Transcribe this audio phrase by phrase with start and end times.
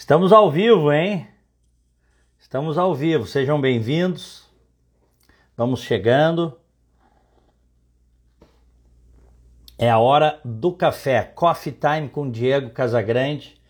[0.00, 1.28] Estamos ao vivo, hein?
[2.38, 4.44] Estamos ao vivo, sejam bem-vindos.
[5.54, 6.58] Vamos chegando.
[9.76, 13.60] É a hora do café, Coffee Time com Diego Casagrande.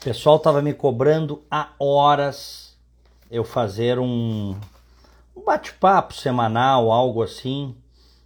[0.00, 2.74] O pessoal estava me cobrando há horas
[3.30, 4.58] eu fazer um,
[5.36, 7.76] um bate-papo semanal, algo assim,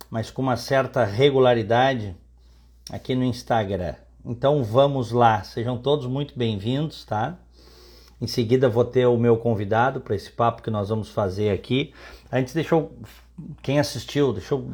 [0.08, 2.16] mas com uma certa regularidade
[2.88, 3.96] aqui no Instagram.
[4.28, 7.38] Então vamos lá, sejam todos muito bem-vindos, tá?
[8.20, 11.94] Em seguida vou ter o meu convidado para esse papo que nós vamos fazer aqui.
[12.32, 12.92] Antes deixa eu
[13.62, 14.68] quem assistiu, deixa eu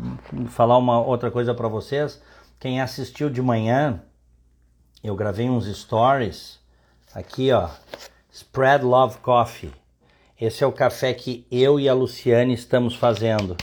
[0.48, 2.18] falar uma outra coisa para vocês.
[2.58, 4.02] Quem assistiu de manhã,
[5.04, 6.58] eu gravei uns stories
[7.14, 7.68] aqui, ó.
[8.32, 9.70] Spread Love Coffee.
[10.40, 13.54] Esse é o café que eu e a Luciane estamos fazendo.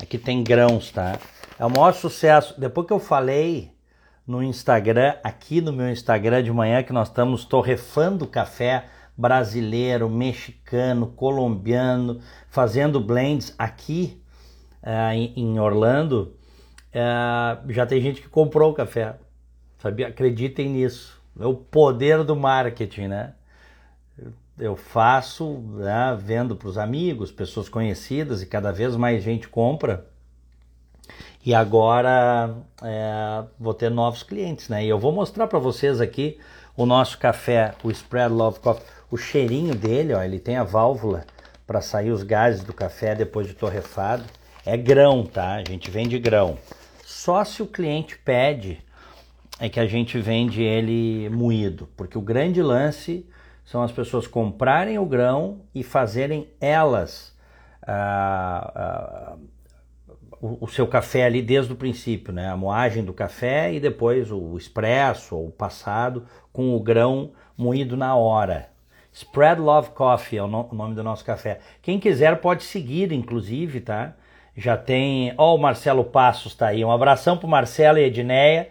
[0.00, 1.18] Aqui tem grãos, tá?
[1.58, 2.58] É o maior sucesso.
[2.58, 3.75] Depois que eu falei
[4.26, 11.06] no Instagram, aqui no meu Instagram de manhã, que nós estamos torrefando café brasileiro, mexicano,
[11.06, 14.20] colombiano, fazendo blends aqui
[14.82, 16.34] uh, em Orlando.
[16.88, 19.16] Uh, já tem gente que comprou o café,
[19.78, 20.08] sabia?
[20.08, 21.22] Acreditem nisso.
[21.38, 23.34] É o poder do marketing, né?
[24.58, 30.06] Eu faço, né, vendo para os amigos, pessoas conhecidas e cada vez mais gente compra.
[31.46, 34.84] E agora é, vou ter novos clientes, né?
[34.84, 36.40] E eu vou mostrar para vocês aqui
[36.76, 41.24] o nosso café, o Spread Love Coffee, o cheirinho dele, ó, ele tem a válvula
[41.64, 44.24] para sair os gases do café depois de torrefado.
[44.64, 45.54] É grão, tá?
[45.54, 46.58] A gente vende grão.
[47.04, 48.84] Só se o cliente pede
[49.60, 53.24] é que a gente vende ele moído, porque o grande lance
[53.64, 57.32] são as pessoas comprarem o grão e fazerem elas
[57.86, 59.36] ah, ah,
[60.60, 62.48] o, seu café ali desde o princípio, né?
[62.48, 67.96] A moagem do café e depois o expresso ou o passado com o grão moído
[67.96, 68.68] na hora.
[69.12, 71.60] Spread Love Coffee é o, no, o nome do nosso café.
[71.80, 74.14] Quem quiser pode seguir, inclusive, tá?
[74.54, 75.32] Já tem.
[75.38, 76.84] Ó, oh, o Marcelo Passos tá aí.
[76.84, 78.68] Um abração pro Marcelo e Edneia.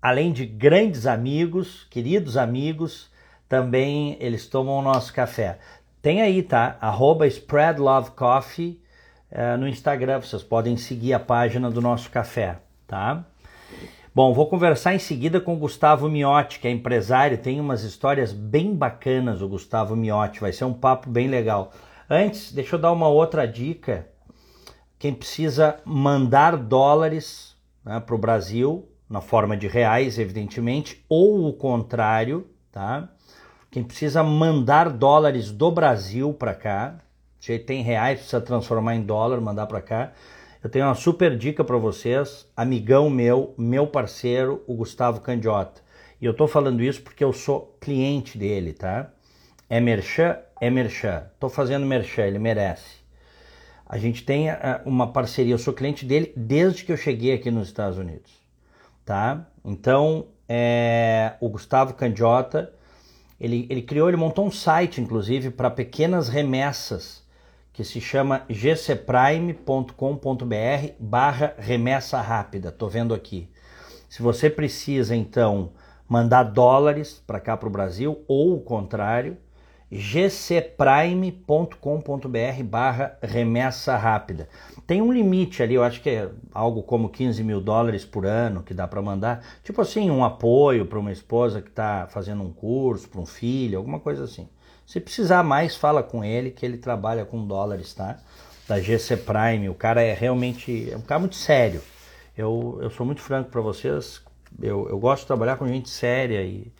[0.00, 3.10] Além de grandes amigos, queridos amigos,
[3.48, 5.58] também eles tomam o nosso café.
[6.02, 6.76] Tem aí, tá?
[6.80, 8.81] Arroba Spread Love Coffee
[9.32, 10.20] é, no Instagram.
[10.20, 13.24] Vocês podem seguir a página do nosso café, tá?
[14.14, 18.30] Bom, vou conversar em seguida com o Gustavo Miotti, que é empresário, tem umas histórias
[18.30, 21.72] bem bacanas o Gustavo Miotti, vai ser um papo bem legal.
[22.10, 24.06] Antes, deixa eu dar uma outra dica.
[24.98, 31.52] Quem precisa mandar dólares né, para o Brasil, na forma de reais, evidentemente, ou o
[31.54, 33.08] contrário, tá?
[33.70, 36.98] Quem precisa mandar dólares do Brasil para cá,
[37.64, 40.12] tem reais, precisa transformar em dólar, mandar para cá.
[40.62, 45.80] Eu tenho uma super dica para vocês, amigão meu, meu parceiro, o Gustavo Candiota.
[46.20, 49.10] E eu tô falando isso porque eu sou cliente dele, tá?
[49.68, 51.24] É merchan, é merchan.
[51.40, 53.02] Tô fazendo merchan, ele merece.
[53.84, 54.54] A gente tem uh,
[54.84, 58.30] uma parceria, eu sou cliente dele desde que eu cheguei aqui nos Estados Unidos,
[59.04, 59.48] tá?
[59.64, 62.72] Então, é, o Gustavo Candiota,
[63.40, 67.21] ele, ele criou, ele montou um site, inclusive, para pequenas remessas
[67.72, 69.94] que se chama gcprime.com.br
[70.98, 72.70] barra remessa rápida.
[72.70, 73.48] Tô vendo aqui.
[74.08, 75.70] Se você precisa, então,
[76.06, 79.38] mandar dólares para cá para o Brasil ou o contrário,
[79.90, 84.48] gcprime.com.br barra remessa rápida.
[84.86, 88.62] Tem um limite ali, eu acho que é algo como 15 mil dólares por ano
[88.62, 89.44] que dá para mandar.
[89.62, 93.78] Tipo assim, um apoio para uma esposa que está fazendo um curso, para um filho,
[93.78, 94.48] alguma coisa assim.
[94.86, 98.18] Se precisar mais, fala com ele, que ele trabalha com dólares, tá?
[98.68, 99.68] Da GC Prime.
[99.68, 101.80] O cara é realmente é um cara muito sério.
[102.36, 104.22] Eu, eu sou muito franco para vocês.
[104.60, 106.70] Eu, eu gosto de trabalhar com gente séria e,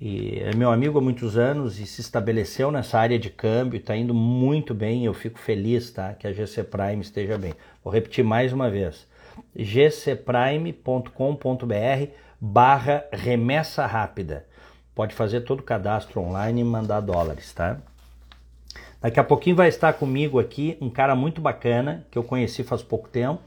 [0.00, 3.96] e é meu amigo há muitos anos e se estabeleceu nessa área de câmbio, está
[3.96, 5.04] indo muito bem.
[5.04, 6.14] Eu fico feliz, tá?
[6.14, 7.54] Que a GC Prime esteja bem.
[7.84, 9.06] Vou repetir mais uma vez:
[9.54, 11.12] gcprime.com.br
[12.40, 14.44] barra remessa rápida
[14.96, 17.76] pode fazer todo o cadastro online e mandar dólares, tá?
[19.00, 22.82] Daqui a pouquinho vai estar comigo aqui um cara muito bacana que eu conheci faz
[22.82, 23.42] pouco tempo,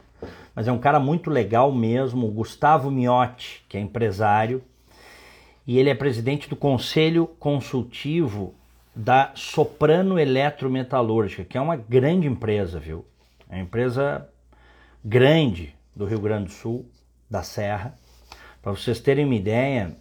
[0.55, 4.63] mas é um cara muito legal mesmo, o Gustavo Miotti, que é empresário,
[5.65, 8.53] e ele é presidente do Conselho Consultivo
[8.95, 13.03] da Soprano Eletrometalúrgica, que é uma grande empresa, viu?
[13.49, 14.29] É uma empresa
[15.03, 16.85] grande do Rio Grande do Sul,
[17.29, 17.97] da Serra.
[18.61, 19.97] Para vocês terem uma ideia,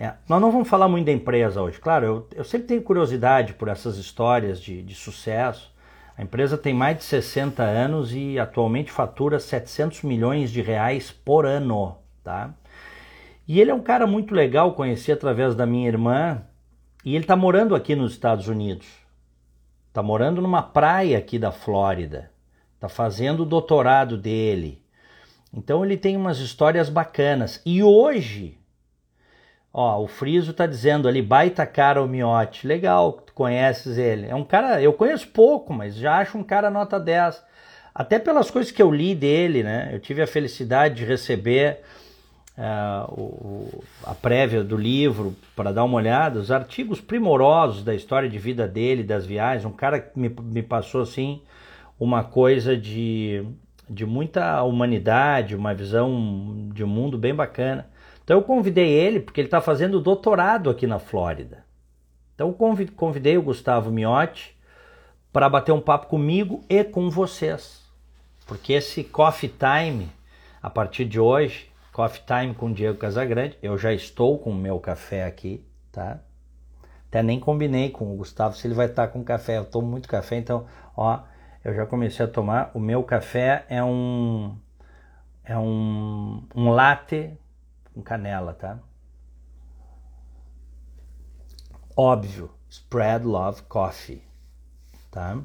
[0.00, 1.80] é, nós não vamos falar muito da empresa hoje.
[1.80, 5.74] Claro, eu, eu sempre tenho curiosidade por essas histórias de, de sucesso.
[6.16, 11.44] A empresa tem mais de 60 anos e atualmente fatura 700 milhões de reais por
[11.44, 12.54] ano, tá?
[13.46, 16.42] E ele é um cara muito legal, conheci através da minha irmã,
[17.04, 18.86] E ele está morando aqui nos Estados Unidos.
[19.88, 22.30] Está morando numa praia aqui da Flórida.
[22.74, 24.82] Está fazendo o doutorado dele.
[25.52, 27.62] Então ele tem umas histórias bacanas.
[27.64, 28.57] E hoje,
[29.72, 32.66] ó, o Friso está dizendo ali, baita cara o Miotti.
[32.66, 34.26] Legal, tu conheces ele.
[34.26, 37.42] É um cara, eu conheço pouco, mas já acho um cara nota 10.
[37.94, 39.90] Até pelas coisas que eu li dele, né?
[39.92, 41.80] Eu tive a felicidade de receber
[42.56, 48.28] uh, o, a prévia do livro para dar uma olhada, os artigos primorosos da história
[48.28, 49.64] de vida dele, das viagens.
[49.64, 51.40] Um cara que me, me passou assim
[51.98, 53.44] uma coisa de,
[53.88, 57.86] de muita humanidade, uma visão de mundo bem bacana.
[58.28, 61.64] Então eu convidei ele porque ele está fazendo doutorado aqui na Flórida.
[62.34, 64.54] Então eu convidei o Gustavo Miotti
[65.32, 67.82] para bater um papo comigo e com vocês.
[68.46, 70.12] Porque esse Coffee Time,
[70.62, 74.78] a partir de hoje, Coffee Time com Diego Casagrande, eu já estou com o meu
[74.78, 76.20] café aqui, tá?
[77.08, 79.56] Até nem combinei com o Gustavo se ele vai estar com café.
[79.56, 81.20] Eu tomo muito café, então, ó,
[81.64, 82.72] eu já comecei a tomar.
[82.74, 84.54] O meu café é um
[85.42, 87.32] é um, um latte
[87.98, 88.78] com canela, tá?
[91.96, 94.22] Óbvio, spread love coffee,
[95.10, 95.42] tá?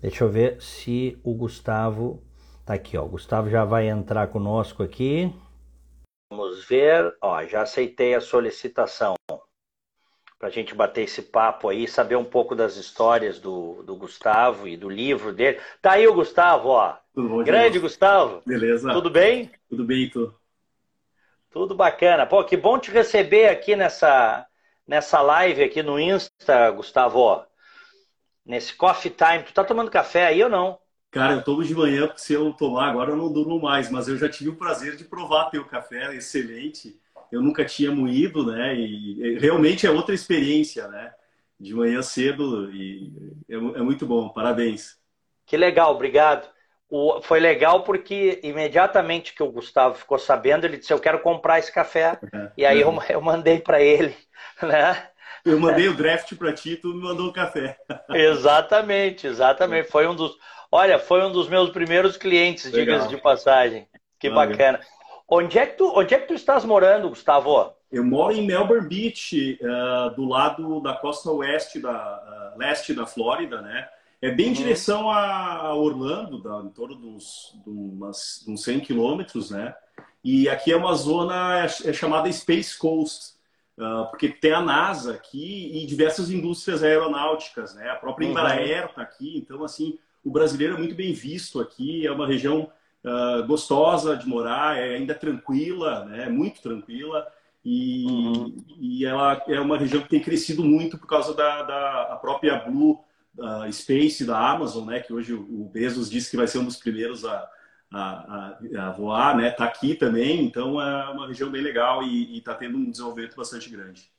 [0.00, 2.22] Deixa eu ver se o Gustavo
[2.64, 3.04] tá aqui, ó.
[3.04, 5.34] O Gustavo já vai entrar conosco aqui.
[6.30, 9.14] Vamos ver, ó, já aceitei a solicitação
[10.38, 14.68] para a gente bater esse papo aí, saber um pouco das histórias do, do Gustavo
[14.68, 15.58] e do livro dele.
[15.82, 16.96] Tá aí o Gustavo, ó.
[17.12, 18.42] Tudo bom, Grande Gustavo.
[18.46, 18.92] Beleza.
[18.92, 19.50] Tudo bem?
[19.68, 20.32] Tudo bem, tu?
[21.54, 22.26] Tudo bacana.
[22.26, 24.44] Pô, que bom te receber aqui nessa,
[24.84, 27.46] nessa live aqui no Insta, Gustavo
[28.44, 29.44] nesse coffee time.
[29.44, 30.80] Tu tá tomando café aí ou não?
[31.12, 34.08] Cara, eu tomo de manhã, porque se eu tomar agora eu não durmo mais, mas
[34.08, 37.00] eu já tive o prazer de provar teu café, é excelente.
[37.30, 38.74] Eu nunca tinha moído, né?
[38.74, 41.14] E realmente é outra experiência, né?
[41.58, 43.12] De manhã cedo e
[43.48, 44.28] é, é muito bom.
[44.28, 44.98] Parabéns.
[45.46, 46.48] Que legal, obrigado.
[46.90, 51.58] O, foi legal porque imediatamente que o Gustavo ficou sabendo, ele disse: Eu quero comprar
[51.58, 52.18] esse café.
[52.32, 52.84] É, e aí é.
[52.84, 54.14] eu, eu mandei para ele,
[54.62, 55.08] né?
[55.44, 57.76] Eu mandei o draft para ti, tu me mandou o café.
[58.10, 59.90] exatamente, exatamente.
[59.90, 60.34] Foi um dos,
[60.72, 63.86] olha, foi um dos meus primeiros clientes, diga-se de passagem.
[64.18, 64.50] Que Valeu.
[64.50, 64.80] bacana.
[65.28, 67.74] Onde é que tu, onde é que tu estás morando, Gustavo?
[67.90, 73.06] Eu moro em Melbourne Beach, uh, do lado da costa oeste da uh, leste da
[73.06, 73.88] Flórida, né?
[74.24, 74.54] É bem em uhum.
[74.54, 79.74] direção a Orlando, da, em torno de uns, de umas, de uns 100 quilômetros, né?
[80.24, 83.34] E aqui é uma zona é, é chamada Space Coast.
[83.76, 87.90] Uh, porque tem a NASA aqui e diversas indústrias aeronáuticas, né?
[87.90, 88.30] A própria uhum.
[88.30, 92.70] Embraer está aqui, então assim o brasileiro é muito bem visto aqui, é uma região
[93.04, 96.30] uh, gostosa de morar, é ainda tranquila, né?
[96.30, 97.26] Muito tranquila
[97.62, 98.56] e, uhum.
[98.80, 103.04] e ela é uma região que tem crescido muito por causa da, da própria Blue
[103.38, 105.00] uh, Space da Amazon, né?
[105.00, 107.48] Que hoje o Bezos disse que vai ser um dos primeiros a
[107.94, 109.50] a, a, a voar, né?
[109.50, 113.70] Tá aqui também, então é uma região bem legal e está tendo um desenvolvimento bastante
[113.70, 114.10] grande.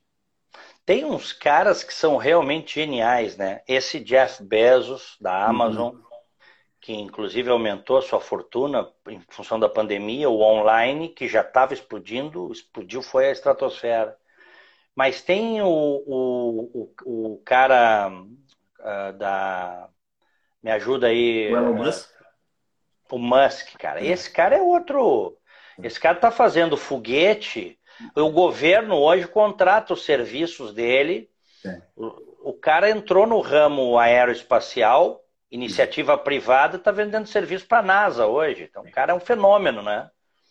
[0.85, 3.61] Tem uns caras que são realmente geniais, né?
[3.67, 6.01] Esse Jeff Bezos da Amazon, uhum.
[6.79, 11.73] que inclusive aumentou a sua fortuna em função da pandemia, o online que já estava
[11.73, 14.15] explodindo, explodiu foi a estratosfera.
[14.95, 18.09] Mas tem o, o, o, o cara
[18.85, 19.89] uh, da
[20.65, 21.53] me ajuda aí.
[21.53, 22.09] O Elon Musk?
[23.11, 24.03] O Musk, cara.
[24.03, 25.37] Esse cara é outro.
[25.83, 27.77] Esse cara tá fazendo foguete.
[28.15, 31.29] O governo hoje contrata os serviços dele.
[31.63, 31.81] É.
[31.95, 38.25] O, o, cara entrou no ramo aeroespacial, iniciativa privada, tá vendendo serviço para a NASA
[38.25, 38.63] hoje.
[38.63, 40.09] Então, o cara é um fenômeno, né?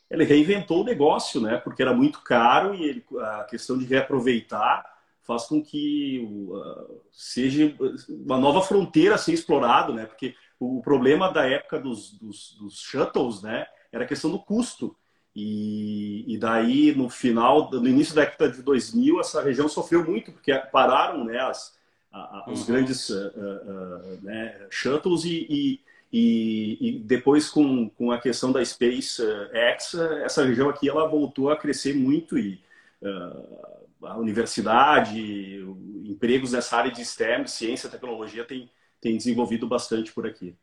[0.08, 1.56] Ele reinventou o negócio, né?
[1.56, 4.93] Porque era muito caro e ele, a questão de reaproveitar
[5.24, 7.74] faz com que uh, seja
[8.08, 10.06] uma nova fronteira a ser explorado, né?
[10.06, 14.96] Porque o problema da época dos, dos, dos shuttles, né, era a questão do custo.
[15.34, 20.30] E, e, daí, no final, no início da década de 2000, essa região sofreu muito,
[20.30, 21.76] porque pararam né, as,
[22.12, 22.66] a, a, os uhum.
[22.66, 29.96] grandes uh, uh, né, shuttles e, e, e, depois com, com a questão da SpaceX,
[30.22, 32.62] essa região aqui ela voltou a crescer muito e
[33.02, 35.60] uh, a universidade,
[36.04, 38.70] empregos nessa área de STEM, ciência, tecnologia, tem,
[39.00, 40.56] tem desenvolvido bastante por aqui.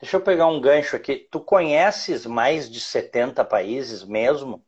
[0.00, 1.28] Deixa eu pegar um gancho aqui.
[1.30, 4.64] Tu conheces mais de 70 países mesmo?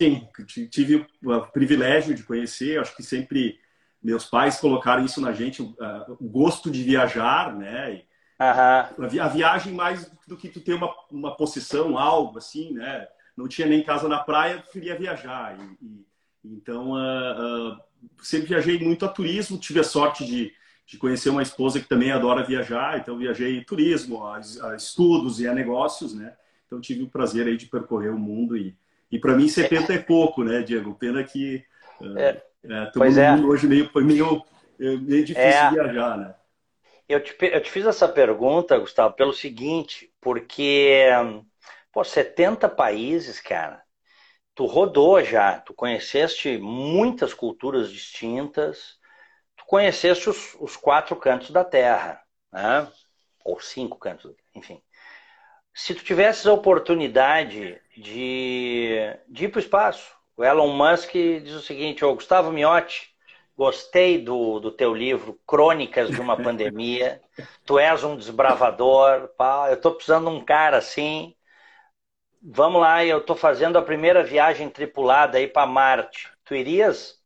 [0.00, 0.26] Sim,
[0.70, 2.80] tive o privilégio de conhecer.
[2.80, 3.58] Acho que sempre
[4.02, 5.76] meus pais colocaram isso na gente, o
[6.22, 8.02] gosto de viajar, né?
[8.38, 13.06] A viagem mais do que tu ter uma, uma possessão, algo assim, né?
[13.36, 15.58] Não tinha nem casa na praia, preferia viajar.
[15.60, 16.06] E,
[16.44, 17.80] Então, uh, uh,
[18.22, 20.52] sempre viajei muito a turismo, tive a sorte de,
[20.86, 25.40] de conhecer uma esposa que também adora viajar, então viajei em turismo, a, a estudos
[25.40, 26.34] e a negócios, né?
[26.66, 28.74] Então tive o prazer aí de percorrer o mundo e,
[29.10, 29.96] e para mim 70 é.
[29.96, 30.94] é pouco, né, Diego?
[30.94, 31.62] Pena que
[32.00, 32.42] uh, é.
[32.62, 33.36] É, todo é.
[33.36, 34.44] hoje meio, meio,
[34.78, 35.70] meio difícil é.
[35.70, 36.34] viajar, né?
[37.08, 41.06] Eu te, eu te fiz essa pergunta, Gustavo, pelo seguinte, porque,
[41.92, 43.82] pô, 70 países, cara,
[44.54, 48.98] tu rodou já, tu conheceste muitas culturas distintas,
[49.56, 52.90] tu conheceste os, os quatro cantos da Terra, né?
[53.44, 54.82] ou cinco cantos, enfim.
[55.72, 58.96] Se tu tivesses a oportunidade de,
[59.28, 63.14] de ir para o espaço, o Elon Musk diz o seguinte, ô Gustavo Miotti,
[63.56, 67.20] gostei do, do teu livro Crônicas de uma Pandemia,
[67.64, 71.36] tu és um desbravador, pá, eu estou precisando de um cara assim,
[72.42, 76.28] Vamos lá, eu estou fazendo a primeira viagem tripulada aí para Marte.
[76.44, 77.20] Tu irias?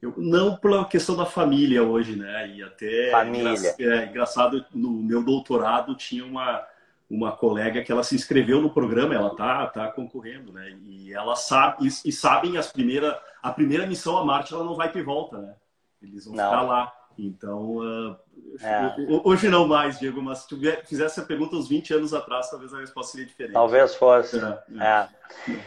[0.00, 2.48] Eu, não pela questão da família hoje, né?
[2.48, 3.74] E até família.
[3.78, 6.62] É, engraçado, no meu doutorado tinha uma,
[7.08, 10.76] uma colega que ela se inscreveu no programa, ela tá, tá concorrendo, né?
[10.84, 14.74] E ela sabe, e, e sabem as primeira, a primeira missão a Marte ela não
[14.74, 15.54] vai ter volta, né?
[16.02, 16.44] Eles vão não.
[16.44, 16.92] ficar lá.
[17.18, 18.16] Então, uh,
[18.60, 18.94] é.
[19.24, 22.72] hoje não mais, Diego, mas se tu fizesse a pergunta uns 20 anos atrás, talvez
[22.72, 23.52] a resposta seria diferente.
[23.52, 24.38] Talvez fosse.
[24.38, 25.08] É, é.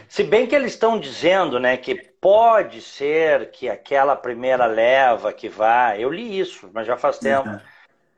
[0.08, 5.48] Se bem que eles estão dizendo né, que pode ser que aquela primeira leva que
[5.48, 7.48] vai, eu li isso, mas já faz tempo,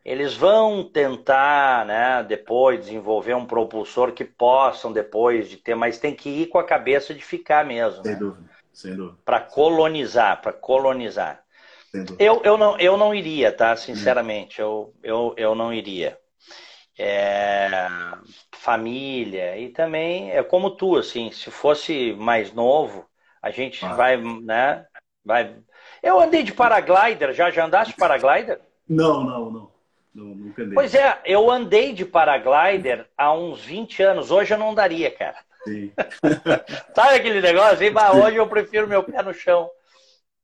[0.05, 6.15] eles vão tentar né, depois desenvolver um propulsor que possam depois de ter, mas tem
[6.15, 8.03] que ir com a cabeça de ficar mesmo.
[8.03, 8.19] Sem né?
[8.19, 9.19] dúvida, sem dúvida.
[9.25, 11.42] Para colonizar, para colonizar.
[12.19, 13.77] Eu, eu, não, eu não iria, tá?
[13.77, 16.19] Sinceramente, eu, eu, eu não iria.
[16.99, 17.89] É,
[18.53, 23.07] família e também é como tu, assim, se fosse mais novo,
[23.43, 23.95] a gente ah.
[23.95, 24.87] vai, né?
[25.25, 25.57] Vai.
[26.03, 28.61] Eu andei de paraglider, já já andaste de paraglider?
[28.89, 29.71] Não, não, não.
[30.15, 30.75] não nunca andei.
[30.75, 35.37] Pois é, eu andei de paraglider há uns 20 anos, hoje eu não daria, cara.
[35.65, 35.93] Sim.
[36.95, 37.75] Sabe aquele negócio?
[37.75, 39.71] Assim, hoje eu prefiro meu pé no chão.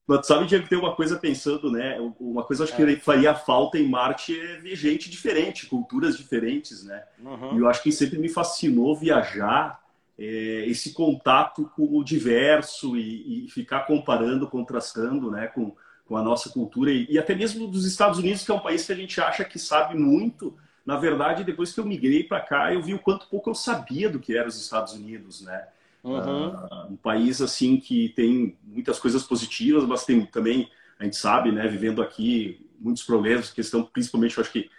[0.08, 1.98] Mas sabe, Diego, tem uma coisa pensando, né?
[2.18, 2.96] Uma coisa acho que é.
[2.96, 7.04] faria falta em Marte é ver gente diferente, culturas diferentes, né?
[7.22, 7.56] Uhum.
[7.56, 9.78] E eu acho que sempre me fascinou viajar,
[10.18, 15.46] é, esse contato com o diverso e, e, ficar comparando, contrastando, né?
[15.48, 18.60] Com, com a nossa cultura e, e até mesmo dos Estados Unidos, que é um
[18.60, 20.56] país que a gente acha que sabe muito.
[20.86, 24.08] Na verdade, depois que eu migrei para cá, eu vi o quanto pouco eu sabia
[24.08, 25.68] do que eram os Estados Unidos, né?
[26.02, 26.48] Uhum.
[26.48, 31.50] Uh, um país assim que tem muitas coisas positivas, mas tem também, a gente sabe,
[31.50, 34.70] né, vivendo aqui, muitos problemas, questão principalmente, eu acho que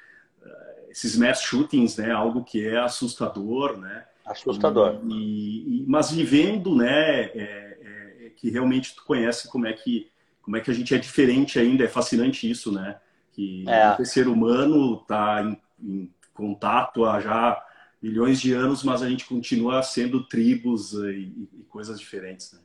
[0.42, 4.06] uh, esses mass shootings, né, algo que é assustador, né?
[4.26, 5.02] Assustador.
[5.10, 10.10] E, e mas vivendo, né, é, é, é, que realmente tu conhece como é que
[10.42, 12.98] como é que a gente é diferente ainda, é fascinante isso, né?
[13.34, 14.02] Que é.
[14.02, 17.64] o ser humano está em, em contato há já
[18.02, 22.54] milhões de anos, mas a gente continua sendo tribos eh, e, e coisas diferentes.
[22.54, 22.60] Né?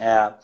[0.00, 0.34] É.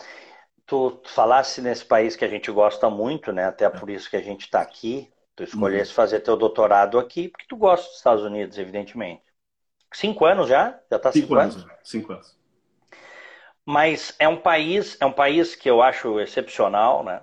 [0.66, 3.46] Tu, tu falasse nesse país que a gente gosta muito, né?
[3.46, 5.12] Até por isso que a gente está aqui.
[5.34, 5.96] Tu escolhesse uhum.
[5.96, 9.22] fazer teu doutorado aqui, porque tu gosta dos Estados Unidos, evidentemente.
[9.92, 10.78] Cinco anos já?
[10.90, 11.56] Já está cinco, cinco, anos?
[11.56, 11.72] anos?
[11.82, 12.36] Cinco anos.
[13.64, 17.22] Mas é um país, é um país que eu acho excepcional, né?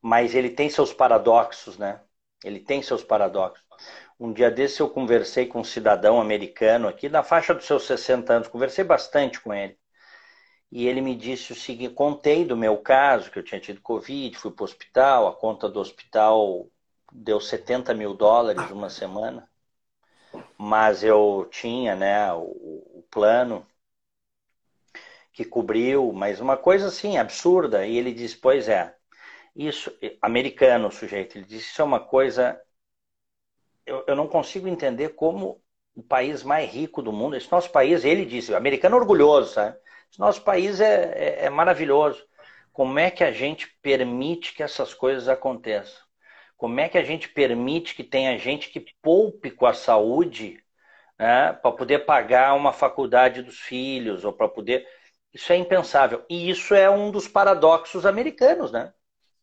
[0.00, 2.00] Mas ele tem seus paradoxos, né?
[2.44, 3.64] Ele tem seus paradoxos.
[4.22, 8.32] Um dia desse eu conversei com um cidadão americano aqui, na faixa dos seus 60
[8.32, 9.76] anos, conversei bastante com ele.
[10.70, 14.38] E ele me disse o seguinte: contei do meu caso, que eu tinha tido Covid,
[14.38, 16.68] fui para o hospital, a conta do hospital
[17.12, 19.50] deu 70 mil dólares uma semana,
[20.56, 23.66] mas eu tinha né, o, o plano
[25.32, 27.84] que cobriu, mas uma coisa assim absurda.
[27.84, 28.94] E ele disse: Pois é,
[29.56, 32.62] isso, americano o sujeito, ele disse: Isso é uma coisa
[33.86, 35.62] eu, eu não consigo entender como
[35.94, 39.54] o país mais rico do mundo, esse nosso país, ele disse, o americano é orgulhoso,
[39.54, 39.76] sabe?
[40.10, 42.24] Esse nosso país é, é, é maravilhoso.
[42.72, 46.00] Como é que a gente permite que essas coisas aconteçam?
[46.56, 50.62] Como é que a gente permite que tenha gente que poupe com a saúde
[51.22, 54.84] né, para poder pagar uma faculdade dos filhos ou para poder.
[55.32, 56.24] Isso é impensável.
[56.28, 58.92] E isso é um dos paradoxos americanos, né?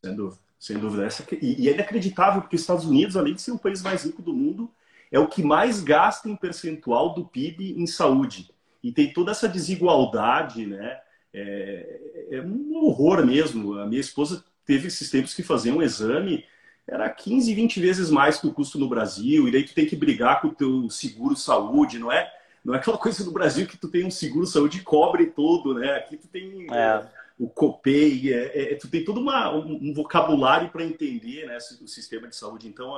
[0.03, 0.41] Sem dúvida.
[0.59, 1.05] Sem dúvida.
[1.05, 4.03] Essa, e, e é inacreditável, porque os Estados Unidos, além de ser o país mais
[4.03, 4.69] rico do mundo,
[5.09, 8.51] é o que mais gasta em percentual do PIB em saúde.
[8.83, 10.99] E tem toda essa desigualdade, né?
[11.33, 11.99] É,
[12.31, 13.79] é um horror mesmo.
[13.79, 16.45] A minha esposa teve esses tempos que fazer um exame,
[16.85, 19.95] era 15, 20 vezes mais que o custo no Brasil, e daí tu tem que
[19.95, 22.31] brigar com o teu seguro saúde, não é?
[22.63, 25.93] Não é aquela coisa no Brasil que tu tem um seguro saúde cobre todo, né?
[25.95, 30.69] Aqui tu tem é o COPEI, é, é, é, tu tem todo uma, um, vocabulário
[30.69, 32.67] para entender né, o sistema de saúde.
[32.67, 32.93] Então,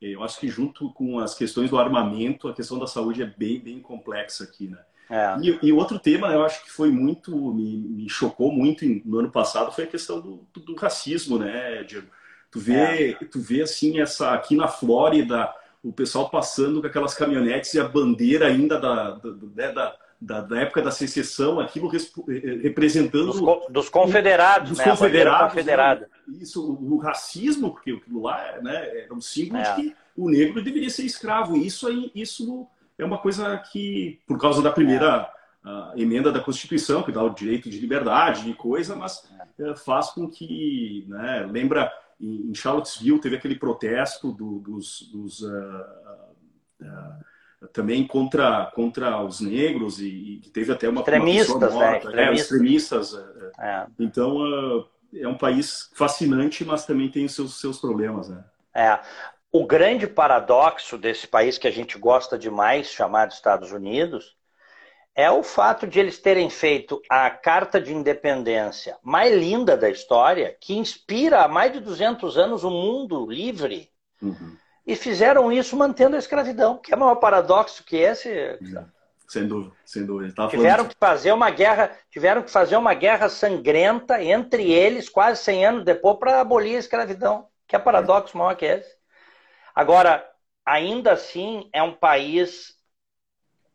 [0.00, 3.60] eu acho que junto com as questões do armamento, a questão da saúde é bem,
[3.60, 4.78] bem complexa aqui, né?
[5.10, 5.36] É.
[5.42, 9.30] E, e outro tema, eu acho que foi muito, me, me chocou muito no ano
[9.30, 12.08] passado, foi a questão do, do, do racismo, né, Diego?
[12.50, 13.24] Tu vê, é.
[13.26, 17.86] tu vê assim, essa, aqui na Flórida, o pessoal passando com aquelas caminhonetes e a
[17.86, 21.88] bandeira ainda da, da, né, da, da, da época da secessão, aquilo
[22.62, 23.32] representando.
[23.32, 24.84] Dos, dos confederados, dos né?
[24.84, 26.08] confederados.
[26.08, 26.38] Né?
[26.40, 29.74] Isso, o, o, racismo, porque aquilo lá né, era um símbolo é.
[29.74, 31.56] de que o negro deveria ser escravo.
[31.56, 35.28] Isso, aí, isso é uma coisa que, por causa da primeira
[35.64, 40.10] uh, emenda da Constituição, que dá o direito de liberdade e coisa, mas uh, faz
[40.10, 45.84] com que, né, lembra, em, Charlottesville teve aquele protesto do, dos, dos uh,
[47.72, 51.90] também contra, contra os negros e, e teve até uma extremistas, uma né?
[51.90, 52.32] morta, né?
[52.34, 53.14] extremistas.
[53.58, 53.86] É.
[53.98, 54.38] Então
[55.14, 58.44] é um país fascinante, mas também tem os seus, seus problemas, né?
[58.74, 58.98] É.
[59.50, 64.34] O grande paradoxo desse país que a gente gosta demais, chamado Estados Unidos,
[65.14, 70.56] é o fato de eles terem feito a Carta de Independência mais linda da história,
[70.58, 73.90] que inspira há mais de 200 anos o mundo livre,
[74.22, 74.56] uhum.
[74.86, 78.58] E fizeram isso mantendo a escravidão, que é o maior paradoxo que esse.
[78.60, 78.86] Uhum.
[79.28, 80.48] Sem dúvida, sem dúvida.
[80.48, 85.66] tiveram que fazer uma guerra, tiveram que fazer uma guerra sangrenta entre eles, quase 100
[85.66, 87.48] anos depois, para abolir a escravidão.
[87.66, 88.94] Que é paradoxo maior que esse.
[89.74, 90.28] Agora,
[90.66, 92.74] ainda assim, é um país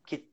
[0.05, 0.27] que,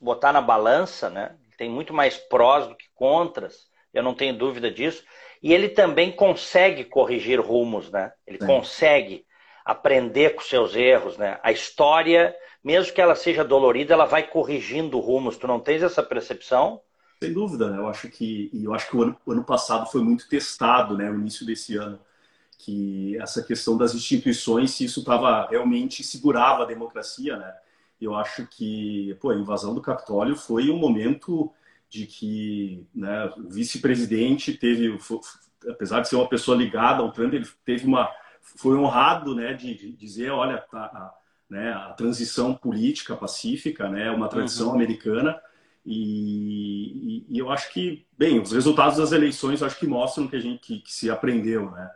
[0.00, 4.72] botar na balança, né, tem muito mais prós do que contras, eu não tenho dúvida
[4.72, 5.04] disso.
[5.40, 8.12] E ele também consegue corrigir rumos, né?
[8.26, 8.46] Ele é.
[8.46, 9.24] consegue
[9.64, 11.38] aprender com seus erros, né?
[11.42, 15.36] A história, mesmo que ela seja dolorida, ela vai corrigindo rumos.
[15.36, 16.80] Tu não tens essa percepção?
[17.22, 17.78] Sem dúvida, né?
[17.78, 21.10] Eu acho que, eu acho que o ano, o ano passado foi muito testado, né?
[21.10, 21.98] O início desse ano
[22.58, 27.54] que essa questão das instituições, se isso estava realmente segurava a democracia, né?
[28.00, 31.52] Eu acho que pô, a invasão do Capitólio foi um momento
[31.88, 34.98] de que né, o vice-presidente teve,
[35.68, 38.10] apesar de ser uma pessoa ligada ao Trump, ele teve uma,
[38.44, 41.14] foi honrado, né, de, de dizer, olha, tá, a,
[41.48, 44.74] né, a transição política pacífica, né, uma tradição uhum.
[44.74, 45.40] americana.
[45.84, 50.36] E, e, e, eu acho que, bem, os resultados das eleições acho que mostram que
[50.36, 51.90] a gente que, que se aprendeu, né?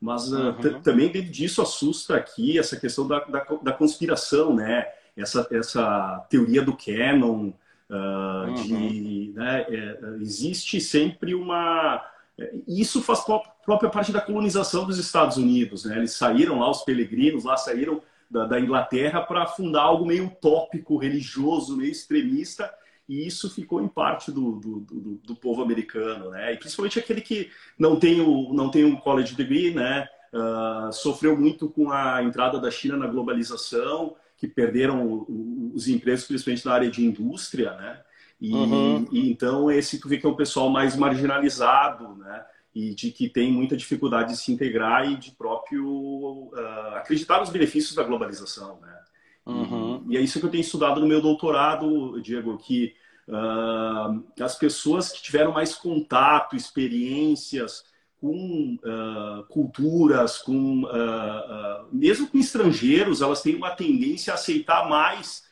[0.00, 0.80] Mas ah, uhum.
[0.80, 4.86] também dentro disso assusta aqui essa questão da, da, da conspiração, né?
[5.16, 7.52] Essa, essa teoria do canon,
[7.90, 8.54] uh, uhum.
[8.54, 9.66] de, né?
[9.68, 12.04] É, existe sempre uma...
[12.66, 13.20] Isso faz
[13.64, 15.98] própria parte da colonização dos Estados Unidos, né?
[15.98, 20.96] Eles saíram lá, os peregrinos lá saíram da, da Inglaterra para fundar algo meio utópico,
[20.96, 22.72] religioso, meio extremista,
[23.08, 26.54] e isso ficou em parte do, do, do, do, povo americano, né?
[26.54, 30.08] E principalmente aquele que não tem o não tem um college degree, né?
[30.32, 35.26] Uh, sofreu muito com a entrada da China na globalização, que perderam
[35.74, 38.00] os empregos principalmente na área de indústria, né?
[38.42, 39.06] E, uhum.
[39.12, 42.44] e então esse tu vê que é um pessoal mais marginalizado, né?
[42.74, 47.50] E de que tem muita dificuldade de se integrar e de próprio uh, acreditar nos
[47.50, 48.98] benefícios da globalização, né?
[49.46, 50.04] Uhum.
[50.08, 52.96] E, e, é isso que eu tenho estudado no meu doutorado, Diego, que
[53.28, 57.84] uh, as pessoas que tiveram mais contato, experiências
[58.20, 60.82] com uh, culturas, com
[61.92, 65.44] mesmo com estrangeiros, elas têm uma tendência a aceitar mais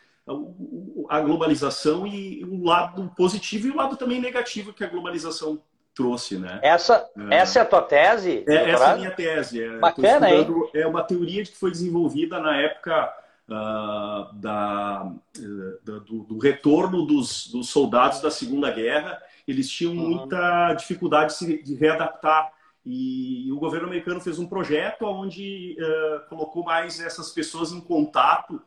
[1.09, 5.61] a globalização e o lado positivo e o lado também negativo que a globalização
[5.95, 6.61] trouxe, né?
[6.63, 8.45] Essa, é, essa é a tua tese?
[8.47, 9.63] É, essa é a minha tese.
[9.63, 10.47] É, Bacana, hein?
[10.75, 13.13] É uma teoria que foi desenvolvida na época
[13.49, 20.17] uh, da, uh, do, do, retorno dos, dos, soldados da Segunda Guerra, eles tinham uhum.
[20.17, 22.53] muita dificuldade de se de readaptar.
[22.87, 27.81] E, e, o governo americano fez um projeto onde uh, colocou mais essas pessoas em
[27.81, 28.63] contato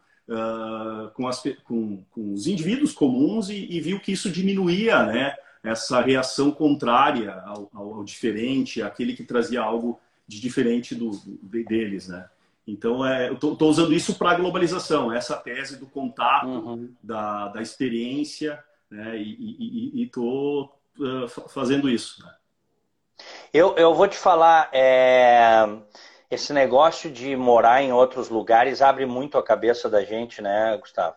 [1.14, 6.02] com, as, com, com, os indivíduos comuns e, e, viu que isso diminuía né, essa
[6.02, 12.08] reação contrária ao, ao, ao diferente, aquele que trazia algo de diferente do, do deles,
[12.08, 12.26] né?
[12.66, 16.94] Então, é, eu estou usando isso para a globalização, essa tese do contato, uhum.
[17.04, 19.18] da, da experiência, né?
[19.18, 22.24] e estou uh, fazendo isso.
[22.24, 22.34] Né?
[23.54, 25.66] Eu, eu vou te falar, é,
[26.34, 31.16] esse negócio de morar em outros lugares abre muito a cabeça da gente, né, Gustavo?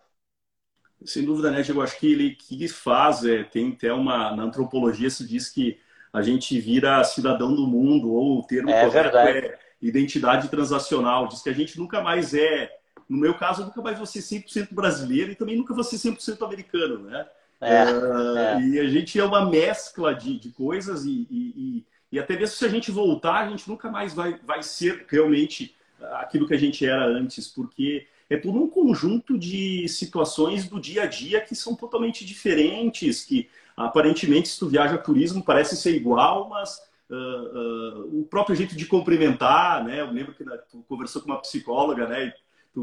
[1.05, 1.83] Sem dúvida, né, Diego?
[1.83, 4.35] Acho que ele que faz, é, tem até uma.
[4.35, 5.79] Na antropologia se diz que
[6.12, 9.46] a gente vira cidadão do mundo, ou o termo é correto verdade.
[9.46, 12.70] é identidade transacional, diz que a gente nunca mais é,
[13.09, 16.44] no meu caso, nunca mais vou ser 100% brasileiro e também nunca vou ser 100%
[16.44, 17.26] americano, né?
[17.61, 18.61] É, uh, é.
[18.62, 22.64] E a gente é uma mescla de, de coisas e, e, e, até mesmo se
[22.64, 25.75] a gente voltar, a gente nunca mais vai, vai ser realmente
[26.14, 31.03] aquilo que a gente era antes, porque é tudo um conjunto de situações do dia
[31.03, 36.49] a dia que são totalmente diferentes, que aparentemente se tu viaja turismo parece ser igual,
[36.49, 40.01] mas uh, uh, o próprio jeito de cumprimentar, né?
[40.01, 42.33] Eu lembro que tu conversou com uma psicóloga, né?
[42.75, 42.81] Tu,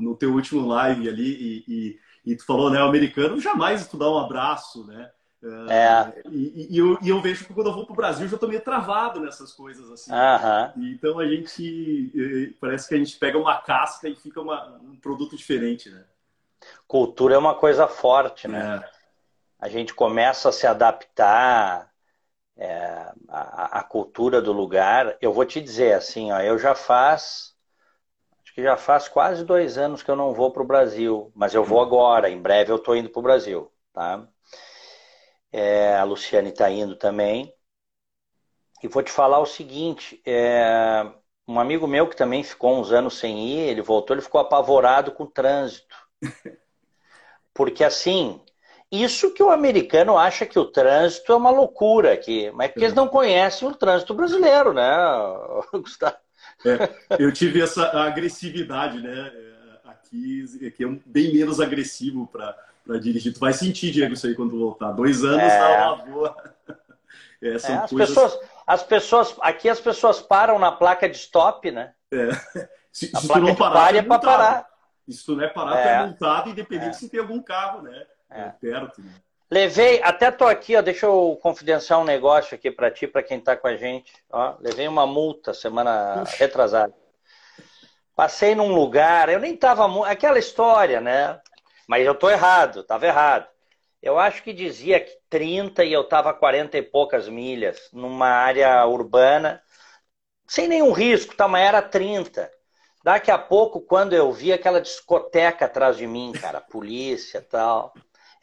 [0.00, 2.82] no teu último live ali e, e, e, tu falou, né?
[2.82, 5.10] O americano jamais tu dá um abraço, né?
[5.68, 6.22] É.
[6.30, 8.48] E, e, eu, e eu vejo que quando eu vou para o Brasil já estou
[8.48, 10.12] meio travado nessas coisas assim.
[10.76, 15.36] Então a gente parece que a gente pega uma casca e fica uma, um produto
[15.36, 16.04] diferente, né?
[16.86, 18.84] Cultura é uma coisa forte, né?
[18.84, 19.02] É.
[19.58, 21.92] A gente começa a se adaptar
[22.56, 25.16] é, à, à cultura do lugar.
[25.20, 27.52] Eu vou te dizer assim, ó, eu já faz
[28.44, 31.54] acho que já faz quase dois anos que eu não vou para o Brasil, mas
[31.54, 32.30] eu vou agora.
[32.30, 34.24] Em breve eu estou indo para o Brasil, tá?
[35.52, 37.54] É, a Luciane está indo também.
[38.82, 41.06] E vou te falar o seguinte: é,
[41.46, 45.12] um amigo meu que também ficou uns anos sem ir, ele voltou, ele ficou apavorado
[45.12, 45.94] com o trânsito.
[47.54, 48.40] Porque assim,
[48.90, 52.84] isso que o americano acha que o trânsito é uma loucura aqui, mas é porque
[52.84, 54.90] eles não conhecem o trânsito brasileiro, né,
[55.72, 56.16] Gustavo?
[56.64, 59.32] É, eu tive essa agressividade, né?
[59.34, 63.32] É, aqui, aqui é bem menos agressivo para para dirigir.
[63.32, 64.92] Tu vai sentir, Diego, isso aí quando voltar.
[64.92, 65.78] Dois anos é.
[65.78, 66.36] na boa.
[67.44, 67.90] É, é, as, coisas...
[67.90, 71.92] pessoas, as pessoas, aqui as pessoas param na placa de stop, né?
[72.12, 72.28] É.
[72.92, 74.68] Se, a se placa tu não parar, é para parar.
[75.08, 75.82] se tu não é parar, é.
[75.82, 76.92] tu é multado, independente é.
[76.92, 78.06] se tem algum carro, né?
[78.30, 78.50] É.
[78.50, 79.10] Perto, né?
[79.50, 83.40] Levei, até tô aqui, ó, deixa eu confidenciar um negócio aqui para ti, para quem
[83.40, 84.10] tá com a gente.
[84.30, 86.36] Ó, levei uma multa semana Puxa.
[86.38, 86.94] retrasada.
[88.14, 91.38] Passei num lugar, eu nem tava aquela história, né?
[91.92, 93.46] Mas eu estou errado, estava errado.
[94.00, 98.28] Eu acho que dizia que 30 e eu estava a 40 e poucas milhas, numa
[98.28, 99.62] área urbana,
[100.48, 101.46] sem nenhum risco, tá?
[101.46, 102.50] mas era 30.
[103.04, 107.92] Daqui a pouco, quando eu vi aquela discoteca atrás de mim, cara, polícia tal.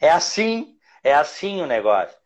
[0.00, 2.16] É assim, é assim o negócio.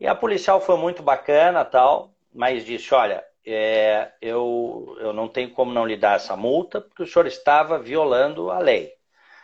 [0.00, 5.52] E a policial foi muito bacana tal, mas disse: olha, é, eu, eu não tenho
[5.52, 9.00] como não lhe dar essa multa, porque o senhor estava violando a lei.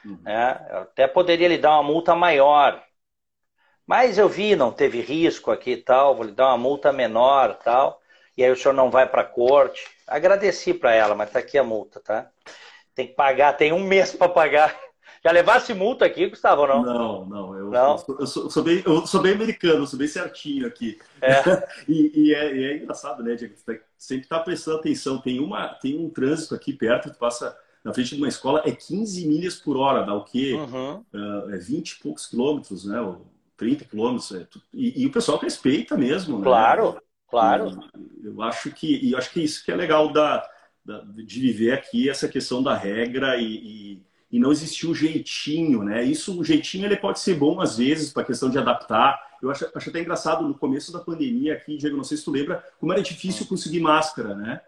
[0.08, 0.18] Uhum.
[0.22, 0.66] Né?
[0.70, 2.82] Eu até poderia lhe dar uma multa maior.
[3.86, 7.54] Mas eu vi, não teve risco aqui e tal, vou lhe dar uma multa menor
[7.54, 8.00] tal.
[8.36, 9.86] E aí o senhor não vai para a corte.
[10.06, 12.30] Agradeci para ela, mas tá aqui a multa, tá?
[12.94, 14.78] Tem que pagar, tem um mês para pagar.
[15.24, 16.82] Já levasse multa aqui, Gustavo, não?
[16.82, 17.58] Não, não.
[17.58, 17.92] Eu, não?
[17.92, 20.98] eu, sou, eu, sou, eu sou, bem, eu sou bem americano, sou bem certinho aqui.
[21.20, 21.42] É.
[21.88, 23.56] e, e, é, e, é, engraçado, né, Diego?
[23.56, 25.20] Você tá, sempre está prestando atenção.
[25.20, 28.72] Tem, uma, tem um trânsito aqui perto, tu passa na frente de uma escola é
[28.72, 30.54] 15 milhas por hora, dá o quê?
[30.54, 31.04] Uhum.
[31.12, 32.98] Uh, é 20 e poucos quilômetros, né?
[33.56, 34.32] 30 quilômetros.
[34.32, 36.44] É, e, e, o pessoal respeita mesmo, né?
[36.44, 36.96] Claro,
[37.28, 37.78] claro.
[38.22, 40.48] E, eu acho que, e acho que isso que é legal da,
[40.84, 46.04] da, de viver aqui, essa questão da regra e, e, não existir o jeitinho, né?
[46.04, 49.20] Isso, o jeitinho, ele pode ser bom às vezes para a questão de adaptar.
[49.42, 52.30] Eu acho, acho até engraçado, no começo da pandemia aqui, Diego, não sei se tu
[52.30, 53.48] lembra, como era difícil hum.
[53.48, 54.60] conseguir máscara, né?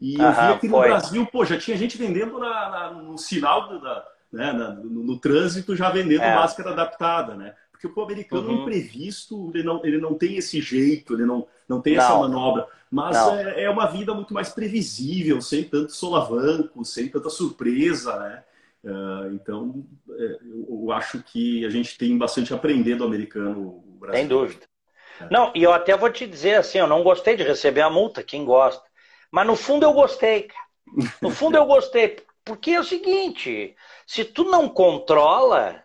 [0.00, 3.80] E eu vi aqui no Brasil, pô, já tinha gente vendendo na, na, no sinal,
[3.80, 6.34] da, né, na, no, no, trânsito, já vendendo é.
[6.34, 7.54] máscara adaptada, né?
[7.72, 8.62] Porque o americano uhum.
[8.62, 12.02] imprevisto, ele não, ele não tem esse jeito, ele não, não tem não.
[12.02, 12.66] essa manobra.
[12.90, 18.42] Mas é, é, uma vida muito mais previsível, sem tanto solavanco, sem tanta surpresa, né?
[18.84, 24.16] Uh, então, é, eu acho que a gente tem bastante a aprender do americano brasileiro.
[24.16, 24.66] Sem dúvida.
[25.20, 25.28] É.
[25.30, 28.22] Não, e eu até vou te dizer assim, eu não gostei de receber a multa,
[28.22, 28.87] quem gosta.
[29.30, 30.68] Mas no fundo eu gostei, cara.
[31.20, 32.16] No fundo eu gostei.
[32.44, 35.84] Porque é o seguinte, se tu não controla,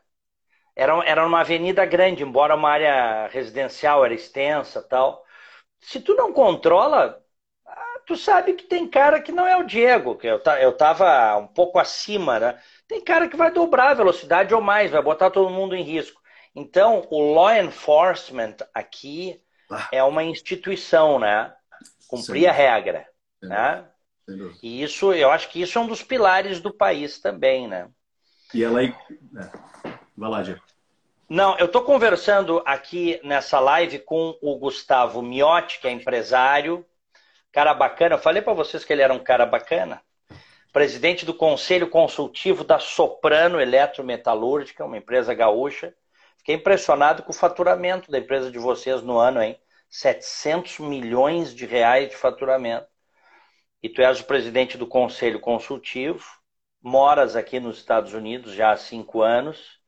[0.75, 5.23] era, era uma avenida grande, embora uma área residencial era extensa tal.
[5.82, 7.21] Se tu não controla,
[7.67, 11.36] ah, tu sabe que tem cara que não é o Diego, que eu, eu tava
[11.38, 12.60] um pouco acima, né?
[12.88, 16.21] Tem cara que vai dobrar a velocidade ou mais, vai botar todo mundo em risco.
[16.56, 19.89] Então, o law enforcement aqui ah.
[19.91, 21.53] é uma instituição, né?
[22.08, 22.47] Cumprir Sim.
[22.47, 23.12] a regra.
[23.47, 23.86] Né?
[24.62, 27.89] E isso, eu acho que isso é um dos pilares do país também, né?
[28.53, 28.93] E ela é...
[30.15, 30.62] Vai lá, Diego.
[31.27, 36.86] Não, eu estou conversando aqui nessa live com o Gustavo Miotti, que é empresário,
[37.51, 38.15] cara bacana.
[38.15, 40.01] Eu falei para vocês que ele era um cara bacana.
[40.71, 45.93] Presidente do Conselho Consultivo da Soprano Eletrometalúrgica, uma empresa gaúcha.
[46.38, 49.58] Fiquei impressionado com o faturamento da empresa de vocês no ano, hein?
[49.89, 52.92] 700 milhões de reais de faturamento
[53.83, 56.25] e tu és o presidente do Conselho Consultivo,
[56.81, 59.79] moras aqui nos Estados Unidos já há cinco anos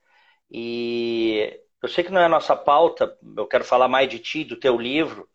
[0.50, 4.44] e eu sei que não é a nossa pauta, eu quero falar mais de ti,
[4.44, 5.28] do teu livro,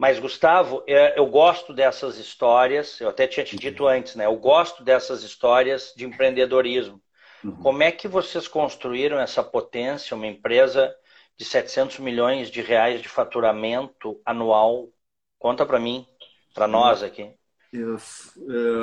[0.00, 4.24] mas, Gustavo, é, eu gosto dessas histórias, eu até tinha te dito antes, né?
[4.24, 7.02] Eu gosto dessas histórias de empreendedorismo.
[7.44, 7.62] Uhum.
[7.62, 10.90] Como é que vocês construíram essa potência, uma empresa
[11.36, 14.88] de 700 milhões de reais de faturamento anual?
[15.38, 16.06] Conta para mim,
[16.54, 17.34] para nós aqui.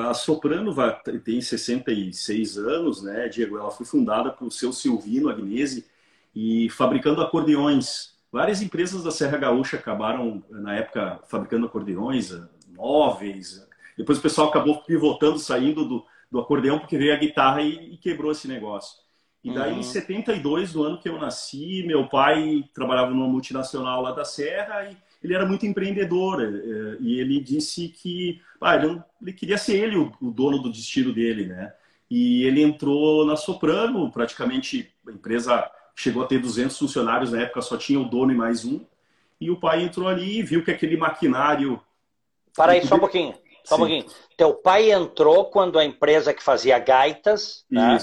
[0.10, 3.58] A Soprano vai, tem 66 anos, né, Diego?
[3.58, 5.86] Ela foi fundada pelo seu Silvino Agnese
[6.34, 8.16] e fabricando acordeões.
[8.32, 12.32] Várias empresas da Serra Gaúcha acabaram, na época, fabricando acordeões,
[12.70, 13.68] móveis.
[13.98, 17.98] Depois o pessoal acabou pivotando, saindo do, do acordeão, porque veio a guitarra e, e
[17.98, 19.00] quebrou esse negócio.
[19.44, 19.80] E daí, uhum.
[19.80, 24.86] em 72, no ano que eu nasci, meu pai trabalhava numa multinacional lá da Serra
[24.86, 26.42] e ele era muito empreendedor.
[26.42, 30.60] É, e ele disse que ah, ele, não, ele, queria ser ele o, o, dono
[30.60, 31.74] do destino dele, né?
[32.10, 37.62] E ele entrou na Soprano, praticamente a empresa chegou a ter 200 funcionários, na época
[37.62, 38.86] só tinha o dono e mais um.
[39.42, 41.82] E o pai entrou ali e viu que aquele maquinário.
[42.56, 43.34] Para aí, só um pouquinho.
[43.64, 44.06] Só um pouquinho.
[44.36, 48.02] Teu pai entrou quando a empresa que fazia gaitas estava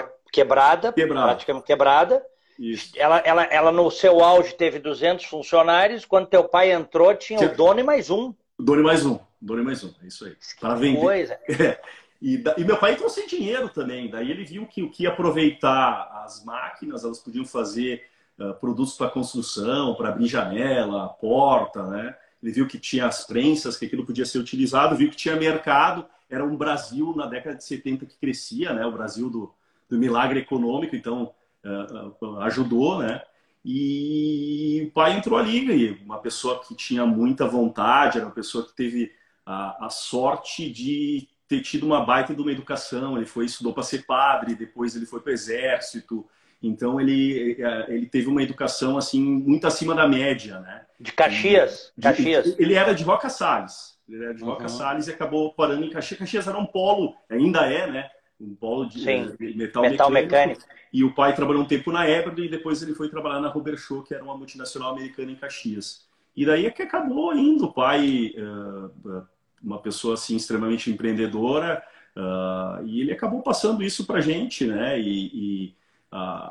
[0.00, 2.24] né, é, quebrada, quebrada, praticamente quebrada.
[2.58, 2.92] Isso.
[2.96, 6.04] Ela, ela, ela no seu auge teve 200 funcionários.
[6.04, 8.34] Quando teu pai entrou, tinha o dono e mais um.
[8.58, 9.18] O dono e mais um.
[9.40, 9.92] dono e mais um.
[10.02, 10.36] É isso aí.
[10.60, 11.00] Para vender.
[11.00, 11.38] Coisa.
[11.48, 11.80] É.
[12.20, 14.08] E, e, meu pai entrou sem dinheiro também.
[14.08, 18.06] Daí ele viu que o que aproveitar as máquinas, elas podiam fazer
[18.38, 22.16] uh, produtos para construção, para abrir janela, porta, né?
[22.42, 26.06] Ele viu que tinha as prensas, que aquilo podia ser utilizado, viu que tinha mercado.
[26.28, 28.86] Era um Brasil na década de 70 que crescia, né?
[28.86, 29.52] O Brasil do,
[29.88, 30.96] do milagre econômico.
[30.96, 31.34] Então,
[32.42, 33.22] ajudou, né?
[33.64, 38.72] E o pai entrou ali, uma pessoa que tinha muita vontade, era uma pessoa que
[38.72, 39.12] teve
[39.44, 43.16] a, a sorte de ter tido uma baita de uma educação.
[43.16, 46.24] Ele foi estudou para ser padre, depois ele foi para o exército.
[46.62, 47.56] Então ele
[47.88, 50.86] ele teve uma educação assim muito acima da média, né?
[51.00, 52.54] De Caxias, de, Caxias.
[52.58, 53.98] Ele era de Roca Salles.
[54.08, 54.68] Ele era de Roca uhum.
[54.68, 56.20] Salles e acabou parando em Caxias.
[56.20, 58.10] Caxias era um polo, ainda é, né?
[58.40, 60.60] Um polo de, Sim, de metal, metal mecânico.
[60.60, 60.62] mecânico.
[60.92, 63.78] E o pai trabalhou um tempo na Ebro e depois ele foi trabalhar na Robert
[63.78, 66.06] Show, que era uma multinacional americana em Caxias.
[66.36, 69.26] E daí é que acabou indo o pai, uh,
[69.62, 71.82] uma pessoa assim extremamente empreendedora,
[72.84, 74.98] e ele acabou passando isso para gente, né?
[74.98, 75.26] E,
[75.66, 75.76] e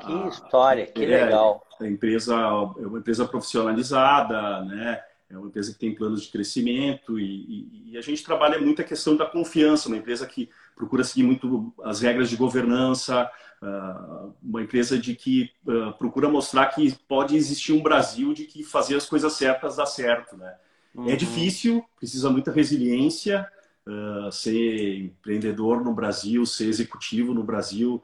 [0.06, 1.66] que história, que é, legal.
[1.80, 5.02] A empresa é uma empresa profissionalizada, né?
[5.30, 8.82] É uma empresa que tem planos de crescimento e, e, e a gente trabalha muito
[8.82, 13.30] a questão da confiança, uma empresa que procura seguir muito as regras de governança,
[13.62, 18.64] ah, uma empresa de que ah, procura mostrar que pode existir um Brasil de que
[18.64, 20.56] fazer as coisas certas dá certo, né?
[20.96, 21.10] É uhum.
[21.10, 23.50] É difícil, precisa muita resiliência,
[23.86, 28.02] uh, ser empreendedor no Brasil, ser executivo no Brasil,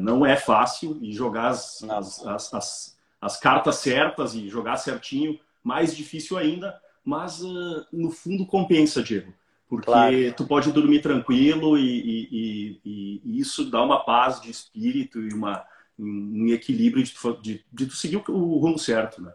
[0.00, 5.96] não é fácil e jogar as, as, as, as cartas certas e jogar certinho, mais
[5.96, 9.32] difícil ainda, mas uh, no fundo compensa, Diego.
[9.68, 10.32] Porque claro.
[10.34, 15.32] tu pode dormir tranquilo e, e, e, e, isso dá uma paz de espírito e
[15.32, 15.64] uma,
[15.96, 19.32] um equilíbrio de, de, de tu seguir o, o rumo certo, né?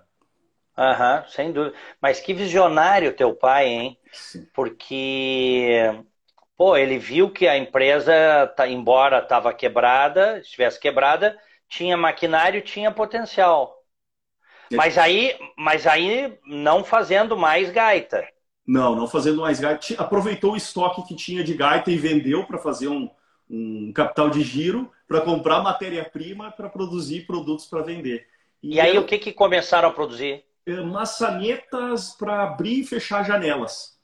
[0.78, 1.76] Aham, uhum, sem dúvida.
[2.02, 4.00] Mas que visionário teu pai, hein?
[4.12, 4.46] Sim.
[4.54, 6.04] Porque,
[6.58, 8.14] pô, ele viu que a empresa,
[8.58, 11.38] tá, embora estava quebrada, estivesse quebrada,
[11.70, 13.75] tinha maquinário, tinha potencial.
[14.76, 18.28] Mas aí, mas aí não fazendo mais gaita.
[18.66, 19.96] Não, não fazendo mais gaita.
[19.98, 23.10] Aproveitou o estoque que tinha de gaita e vendeu para fazer um,
[23.50, 28.28] um capital de giro, para comprar matéria-prima para produzir produtos para vender.
[28.62, 30.44] E, e aí, o que, que começaram a produzir?
[30.66, 33.96] É, maçanetas para abrir e fechar janelas.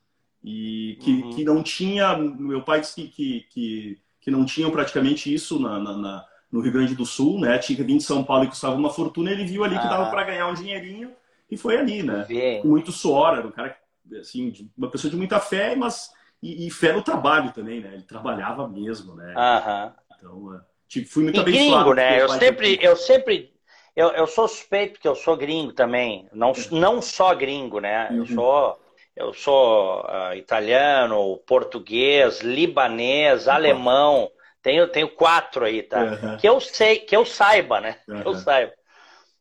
[0.44, 1.30] E que, uhum.
[1.32, 2.16] que não tinha.
[2.18, 6.72] Meu pai disse que, que, que não tinham praticamente isso na, na, na, no Rio
[6.72, 7.58] Grande do Sul, né?
[7.58, 9.32] Tinha que vir de São Paulo e custava uma fortuna.
[9.32, 10.10] Ele viu ali que dava ah.
[10.10, 11.12] para ganhar um dinheirinho
[11.50, 12.26] e foi ali, né?
[12.62, 13.78] Com muito suor, era um cara
[14.20, 16.12] assim, uma pessoa de muita fé, mas
[16.42, 17.92] e, e, fé no trabalho também, né?
[17.94, 19.34] Ele trabalhava mesmo, né?
[19.38, 19.94] Aham.
[20.18, 21.72] Então, é, tipo, fui muito e abençoado.
[21.72, 22.22] Gringo, né?
[22.22, 23.54] Eu sempre, eu sempre,
[23.96, 28.08] eu, eu sou suspeito que eu sou gringo também, não, não só gringo, né?
[28.12, 28.26] Eu uhum.
[28.28, 28.80] sou,
[29.16, 34.32] eu sou uh, italiano, português, libanês, alemão.
[34.62, 36.04] Tenho, tenho quatro aí, tá?
[36.04, 36.38] Uhum.
[36.38, 37.98] Que eu sei, que eu saiba, né?
[38.06, 38.74] Que eu saiba.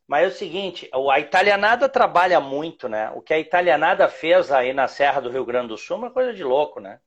[0.07, 3.09] Mas é o seguinte, a italianada trabalha muito, né?
[3.15, 6.11] O que a italianada fez aí na Serra do Rio Grande do Sul é uma
[6.11, 6.99] coisa de louco, né?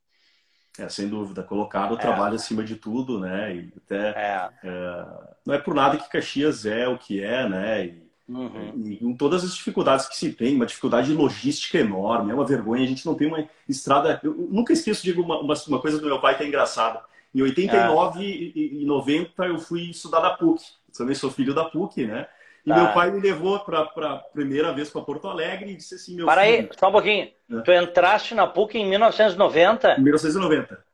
[0.78, 1.42] É, sem dúvida.
[1.42, 1.98] Colocar o é.
[1.98, 3.54] trabalho acima de tudo, né?
[3.54, 4.50] E até, é.
[4.64, 5.06] É,
[5.44, 7.84] não é por nada que Caxias é o que é, né?
[7.84, 8.72] E, uhum.
[8.86, 12.84] e, com todas as dificuldades que se tem, uma dificuldade logística enorme, é uma vergonha.
[12.84, 14.18] A gente não tem uma estrada.
[14.22, 17.02] Eu nunca esqueço, digo, uma, uma coisa do meu pai que é engraçada.
[17.34, 18.58] Em 89 é.
[18.58, 20.62] e 90 eu fui estudar na PUC
[20.96, 22.26] também sou filho da PUC, né?
[22.64, 22.76] E Tá.
[22.76, 26.24] meu pai me levou para a primeira vez para Porto Alegre e disse assim, meu
[26.24, 27.30] Para aí, filho, só um pouquinho.
[27.50, 27.60] É.
[27.60, 29.96] Tu entraste na PUC em 1990?
[29.98, 30.84] em 1990.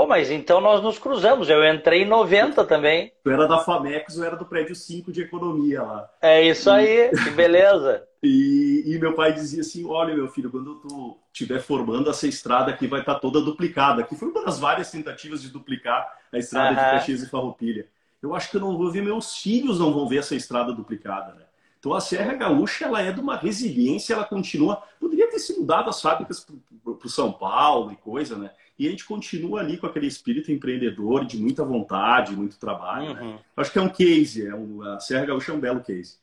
[0.00, 1.50] Pô, mas então nós nos cruzamos.
[1.50, 3.12] Eu entrei em 90 também.
[3.22, 6.08] Tu era da Famex, eu era do prédio 5 de economia lá.
[6.22, 8.02] É isso aí, que beleza.
[8.22, 12.70] E, e meu pai dizia assim: Olha, meu filho, quando tu estiver formando, essa estrada
[12.70, 14.02] aqui vai estar toda duplicada.
[14.02, 16.90] Que foi uma das várias tentativas de duplicar a estrada de Aham.
[16.90, 17.86] Caxias e Farroupilha.
[18.22, 21.32] Eu acho que eu não vou ver, meus filhos não vão ver essa estrada duplicada,
[21.32, 21.44] né?
[21.78, 24.82] Então a Serra Gaúcha ela é de uma resiliência, ela continua.
[25.00, 26.40] Poderia ter sido dado as fábricas
[26.84, 28.50] para o São Paulo e coisa, né?
[28.80, 33.12] E a gente continua ali com aquele espírito empreendedor, de muita vontade, muito trabalho.
[33.12, 33.20] né?
[33.20, 33.38] Uhum.
[33.54, 36.16] Acho que é um case, é um, a Serra Gaúcha é um belo case.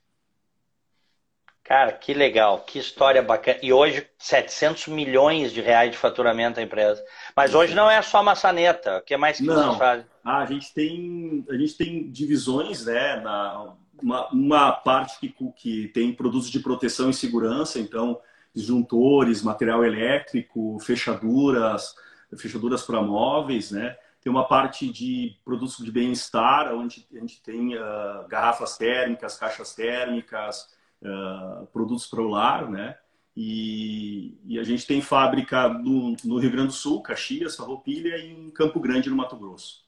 [1.63, 3.59] Cara, que legal, que história bacana.
[3.61, 7.03] E hoje, 700 milhões de reais de faturamento a empresa.
[7.35, 8.97] Mas hoje não é só maçaneta.
[8.97, 9.53] O que mais que Não.
[9.53, 10.05] vocês fazem?
[10.25, 13.17] Ah, a gente tem a gente tem divisões, né?
[13.17, 18.19] Na, uma, uma parte que, que tem produtos de proteção e segurança, então
[18.55, 21.93] disjuntores, material elétrico, fechaduras,
[22.35, 23.95] fechaduras para móveis, né?
[24.21, 29.73] Tem uma parte de produtos de bem-estar, onde a gente tem ah, garrafas térmicas, caixas
[29.73, 32.97] térmicas, ah, produtos para o lar, né?
[33.39, 38.31] E, e a gente tem fábrica no, no Rio Grande do Sul, Caxias, Farroupilha e
[38.31, 39.85] em Campo Grande, no Mato Grosso.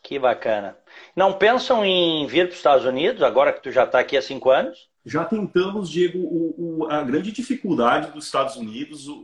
[0.00, 0.76] Que bacana.
[1.14, 4.22] Não pensam em vir para os Estados Unidos, agora que tu já está aqui há
[4.22, 4.88] cinco anos?
[5.04, 9.14] Já tentamos, Diego, o, o, a grande dificuldade dos Estados Unidos, o,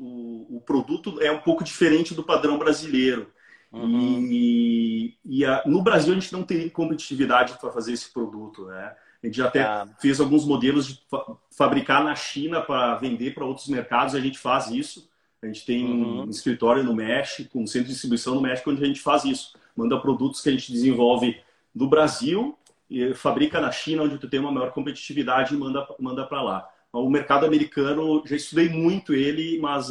[0.51, 3.31] o, produto é um pouco diferente do padrão brasileiro.
[3.73, 4.29] Uhum.
[4.31, 8.95] E, e a, no Brasil a gente não tem competitividade para fazer esse produto, né?
[9.23, 9.89] A gente já até Ah.
[10.01, 11.25] fez alguns modelos de fa
[11.57, 15.09] fabricar na China para vender para outros mercados, a gente faz isso.
[15.43, 16.23] A gente tem Uhum.
[16.23, 19.55] um escritório no México, um centro de distribuição no México, onde a gente faz isso.
[19.77, 21.37] Manda produtos que a gente desenvolve
[21.75, 22.57] do Brasil,
[22.89, 26.69] e fabrica na China, onde tu tem uma maior competitividade e manda, manda para lá.
[26.99, 29.91] O mercado americano, já estudei muito ele, mas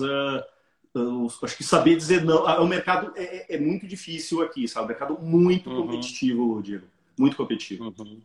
[0.95, 2.47] eu acho que saber dizer não.
[2.47, 4.85] ah, O mercado é, é muito difícil aqui, sabe?
[4.85, 5.81] O mercado muito Uhum.
[5.81, 6.85] competitivo, Diego.
[7.17, 7.93] Muito competitivo.
[7.97, 8.21] Uhum.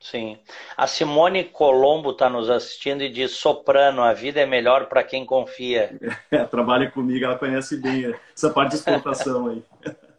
[0.00, 0.38] Sim.
[0.76, 5.24] A Simone Colombo está nos assistindo e diz: Soprano, a vida é melhor para quem
[5.24, 5.96] confia.
[6.30, 9.62] É, trabalha comigo, ela conhece bem essa parte de exportação aí.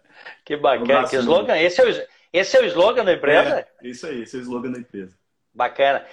[0.46, 1.58] Que bacana, abraço, que slogan.
[1.58, 3.66] Esse é, o, esse é o slogan da empresa?
[3.82, 5.16] É, isso aí, esse é o slogan da empresa.
[5.54, 6.06] Bacana.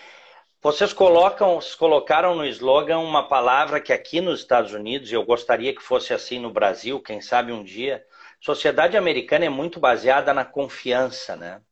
[0.63, 5.75] Vocês colocam, colocaram no slogan uma palavra que aqui nos Estados Unidos, e eu gostaria
[5.75, 8.05] que fosse assim no Brasil, quem sabe um dia,
[8.41, 11.63] sociedade americana é muito baseada na confiança, né?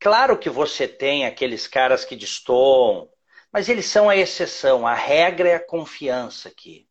[0.00, 3.08] Claro que você tem aqueles caras que destoam,
[3.52, 4.86] mas eles são a exceção.
[4.86, 6.88] A regra é a confiança aqui.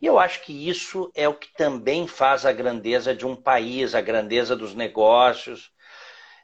[0.00, 3.94] E eu acho que isso é o que também faz a grandeza de um país,
[3.94, 5.72] a grandeza dos negócios.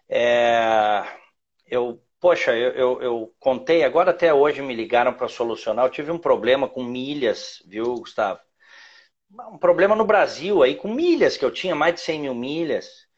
[0.08, 1.04] É,
[1.66, 5.84] Eu, poxa, eu, eu, eu contei, agora até hoje me ligaram para solucionar.
[5.84, 8.38] Eu tive um problema com milhas, viu, Gustavo?
[9.50, 13.08] Um problema no Brasil aí, com milhas, que eu tinha mais de 100 mil milhas.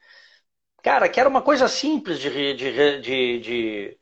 [0.83, 3.99] Cara, que era uma coisa simples de, de, de, de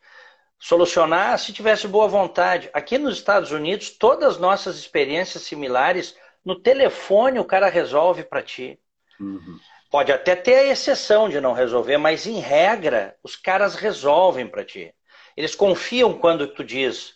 [0.56, 2.70] solucionar se tivesse boa vontade.
[2.72, 8.40] Aqui nos Estados Unidos, todas as nossas experiências similares, no telefone o cara resolve para
[8.40, 8.78] ti.
[9.18, 9.58] Uhum.
[9.92, 14.64] Pode até ter a exceção de não resolver, mas em regra, os caras resolvem para
[14.64, 14.90] ti.
[15.36, 17.14] Eles confiam quando tu diz: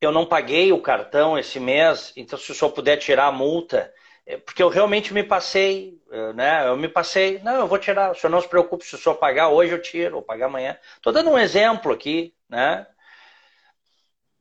[0.00, 3.92] Eu não paguei o cartão esse mês, então se o senhor puder tirar a multa,
[4.24, 6.00] é porque eu realmente me passei,
[6.36, 6.68] né?
[6.68, 9.16] Eu me passei, não, eu vou tirar, o senhor não se preocupe, se o senhor
[9.16, 10.78] pagar hoje eu tiro, ou pagar amanhã.
[10.94, 12.86] Estou dando um exemplo aqui, né?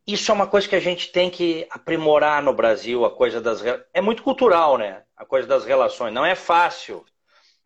[0.06, 3.64] Isso é uma coisa que a gente tem que aprimorar no Brasil, a coisa das.
[3.92, 5.02] É muito cultural, né?
[5.18, 6.14] A coisa das relações.
[6.14, 7.04] Não é fácil.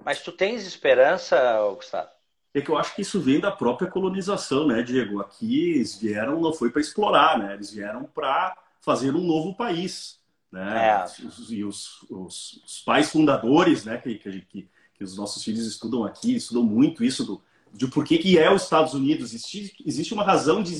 [0.04, 1.38] Mas tu tens esperança,
[1.76, 2.10] Gustavo?
[2.54, 5.22] É que eu acho que isso vem da própria colonização, né, Diego?
[5.22, 7.54] Aqui eles vieram, não foi para explorar, né?
[7.54, 10.20] Eles vieram para fazer um novo país,
[10.52, 10.90] né?
[10.90, 11.06] É.
[11.50, 16.04] E os, os, os, pais fundadores, né, que, que, que, que, os nossos filhos estudam
[16.04, 19.34] aqui, estudam muito isso do, de por que, que é os Estados Unidos.
[19.34, 20.74] Existe, existe uma razão de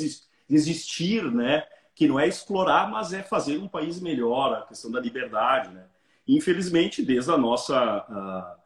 [0.50, 1.64] existir, né?
[1.94, 5.86] Que não é explorar, mas é fazer um país melhor, a questão da liberdade, né?
[6.28, 8.58] Infelizmente, desde a nossa...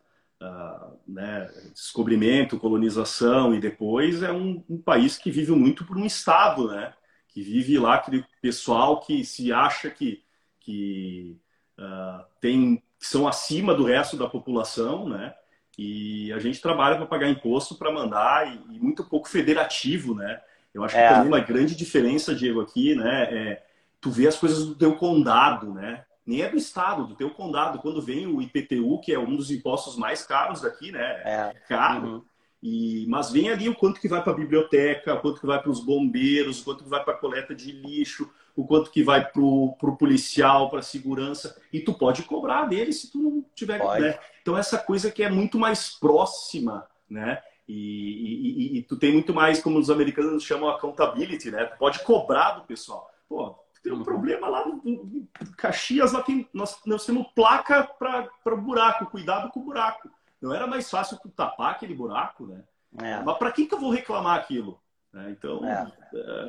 [0.42, 6.06] Uh, né, descobrimento, colonização e depois é um, um, país que vive muito por um
[6.06, 6.94] estado, né?
[7.28, 10.24] Que vive lá aquele pessoal que se acha que,
[10.60, 11.38] que
[11.78, 15.36] uh, tem que são acima do resto da população, né?
[15.78, 20.42] E a gente trabalha para pagar imposto para mandar e, e, muito pouco federativo, né?
[20.74, 21.10] Eu acho que é.
[21.10, 23.24] também uma grande diferença, Diego, aqui, né?
[23.32, 23.64] É
[24.02, 26.04] tu vê as coisas do teu condado, né?
[26.26, 27.80] Nem é do estado, do teu condado.
[27.80, 31.22] Quando vem o IPTU, que é um dos impostos mais caros daqui, né?
[31.26, 31.54] É.
[31.68, 32.08] Caro.
[32.08, 32.22] Uhum.
[32.62, 35.60] E, mas vem ali o quanto que vai para a biblioteca, o quanto que vai
[35.60, 39.04] para os bombeiros, o quanto que vai para a coleta de lixo, o quanto que
[39.04, 43.46] vai para o policial, para a segurança, e tu pode cobrar dele se tu não
[43.56, 43.80] tiver.
[44.00, 44.20] Né?
[44.42, 47.42] Então, essa coisa que é muito mais próxima, né?
[47.68, 51.66] E, e, e, e, tu tem muito mais, como os americanos chamam, accountability, né?
[51.66, 53.10] Tu pode cobrar do pessoal.
[53.30, 54.04] Pô, tem um uhum.
[54.04, 55.28] problema lá no,
[55.58, 60.10] Caxias, lá tem, nós, nós temos placa para buraco, cuidado com o buraco.
[60.42, 62.64] Não era mais fácil tu tapar aquele buraco, né?
[63.02, 63.22] É.
[63.24, 64.80] Mas para quem que eu vou reclamar aquilo?
[65.14, 65.92] É, então, é.
[66.14, 66.48] é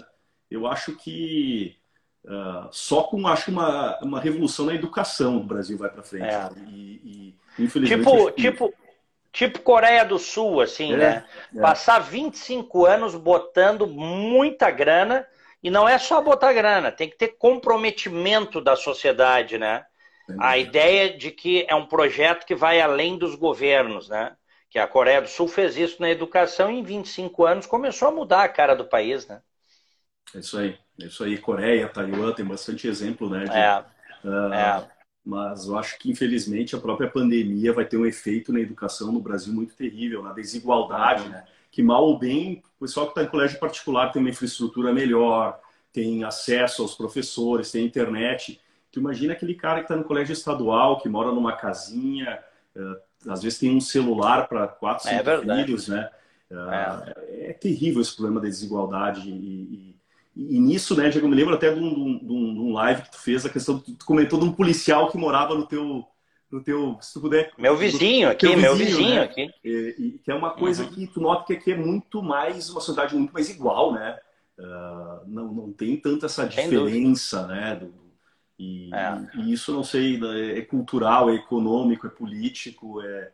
[0.51, 1.77] eu acho que
[2.25, 6.27] uh, só com acho uma, uma revolução na educação o Brasil vai para frente.
[6.27, 6.51] É.
[6.69, 8.05] E, e, infelizmente.
[8.05, 8.43] Tipo, que...
[8.43, 8.75] tipo,
[9.33, 11.25] tipo Coreia do Sul, assim, é, né?
[11.61, 15.27] Passar 25 anos botando muita grana.
[15.63, 19.85] E não é só botar grana, tem que ter comprometimento da sociedade, né?
[20.39, 24.35] A ideia de que é um projeto que vai além dos governos, né?
[24.71, 28.13] Que a Coreia do Sul fez isso na educação e em 25 anos começou a
[28.13, 29.43] mudar a cara do país, né?
[30.35, 30.79] É isso aí.
[31.01, 31.37] É isso aí.
[31.39, 33.45] Coreia, Taiwan, tem bastante exemplo, né?
[33.45, 33.85] De, é.
[34.25, 34.89] Uh, é.
[35.25, 39.21] Mas eu acho que, infelizmente, a própria pandemia vai ter um efeito na educação no
[39.21, 41.29] Brasil muito terrível, na desigualdade, uhum.
[41.29, 41.45] né?
[41.73, 45.59] Que mal ou bem, o pessoal que está em colégio particular tem uma infraestrutura melhor,
[45.93, 48.61] tem acesso aos professores, tem internet.
[48.93, 52.39] Tu imagina aquele cara que está no colégio estadual, que mora numa casinha,
[52.77, 56.09] uh, às vezes tem um celular para quatro, é cinco é filhos, né?
[56.51, 57.51] É.
[57.51, 57.53] é.
[57.55, 59.97] terrível esse problema da desigualdade e,
[60.37, 62.73] e, e nisso, né, Diego, eu me lembro até de um, de, um, de um,
[62.73, 66.07] live que tu fez, a questão, tu comentou de um policial que morava no teu,
[66.53, 67.51] no teu, se tu puder.
[67.57, 69.23] Meu vizinho aqui, vizinho, meu vizinho né?
[69.23, 69.51] aqui.
[69.65, 70.91] E, e, que é uma coisa uhum.
[70.91, 74.19] que tu nota que aqui é muito mais, uma sociedade muito mais igual, né?
[74.59, 77.77] Uh, não, não tem tanta essa diferença, né?
[77.77, 78.03] Do,
[78.59, 79.41] e, é.
[79.41, 83.31] e, isso, não sei, né, é cultural, é econômico, é político, é,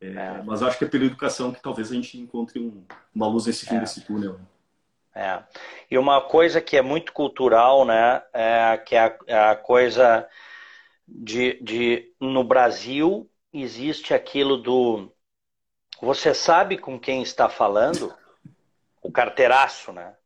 [0.00, 0.42] é, é.
[0.44, 2.82] mas acho que é pela educação que talvez a gente encontre um,
[3.14, 3.80] uma luz nesse fim é.
[3.80, 4.40] desse túnel.
[5.14, 5.40] É.
[5.90, 10.26] E uma coisa que é muito cultural, né, é que é a, é a coisa
[11.14, 15.12] de, de no Brasil existe aquilo do
[16.00, 18.12] você sabe com quem está falando,
[19.00, 20.16] o carteiraço, né?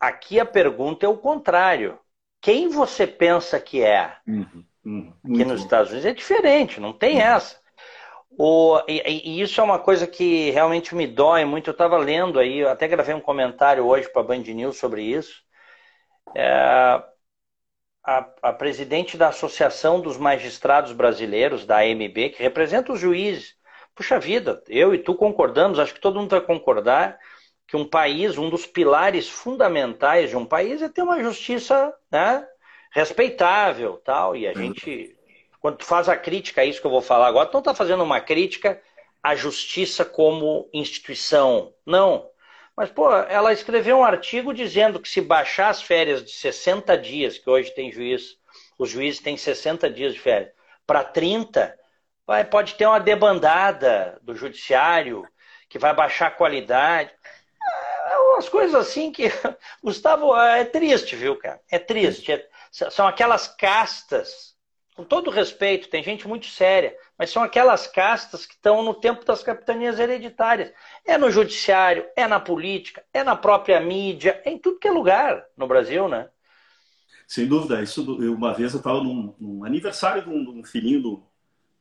[0.00, 1.98] Aqui a pergunta é o contrário
[2.40, 4.16] quem você pensa que é.
[4.26, 7.22] Uhum, uhum, Aqui nos Estados Unidos é diferente, não tem uhum.
[7.22, 7.58] essa.
[8.38, 11.70] O, e, e, isso é uma coisa que realmente me dói muito.
[11.70, 15.42] Eu estava lendo aí, até gravei um comentário hoje para a Band News sobre isso.
[16.34, 17.02] É,
[18.04, 23.56] a, a, presidente da Associação dos Magistrados Brasileiros, da AMB, que representa os juízes.
[23.94, 27.18] Puxa vida, eu e tu concordamos, acho que todo mundo vai concordar
[27.66, 32.46] que um país, um dos pilares fundamentais de um país é ter uma justiça né,
[32.90, 34.34] respeitável, tal.
[34.34, 35.14] E a gente,
[35.60, 37.74] quando tu faz a crítica a isso que eu vou falar agora, tu não está
[37.74, 38.80] fazendo uma crítica
[39.22, 42.30] à justiça como instituição, não.
[42.78, 47.36] Mas, pô, ela escreveu um artigo dizendo que se baixar as férias de 60 dias,
[47.36, 48.38] que hoje tem juiz,
[48.78, 50.52] os juízes têm 60 dias de férias,
[50.86, 51.76] para 30,
[52.24, 55.26] vai, pode ter uma debandada do judiciário
[55.68, 57.10] que vai baixar a qualidade
[58.38, 59.24] umas coisas assim que,
[59.82, 61.60] Gustavo, é triste, viu, cara?
[61.68, 62.32] É triste.
[62.32, 64.54] É, são aquelas castas,
[64.98, 69.24] com todo respeito, tem gente muito séria, mas são aquelas castas que estão no tempo
[69.24, 70.72] das capitanias hereditárias.
[71.06, 74.90] É no judiciário, é na política, é na própria mídia, é em tudo que é
[74.90, 76.28] lugar no Brasil, né?
[77.28, 77.80] Sem dúvida.
[77.80, 78.02] Isso,
[78.34, 81.22] uma vez eu estava num, num, aniversário de um, de um filhinho do,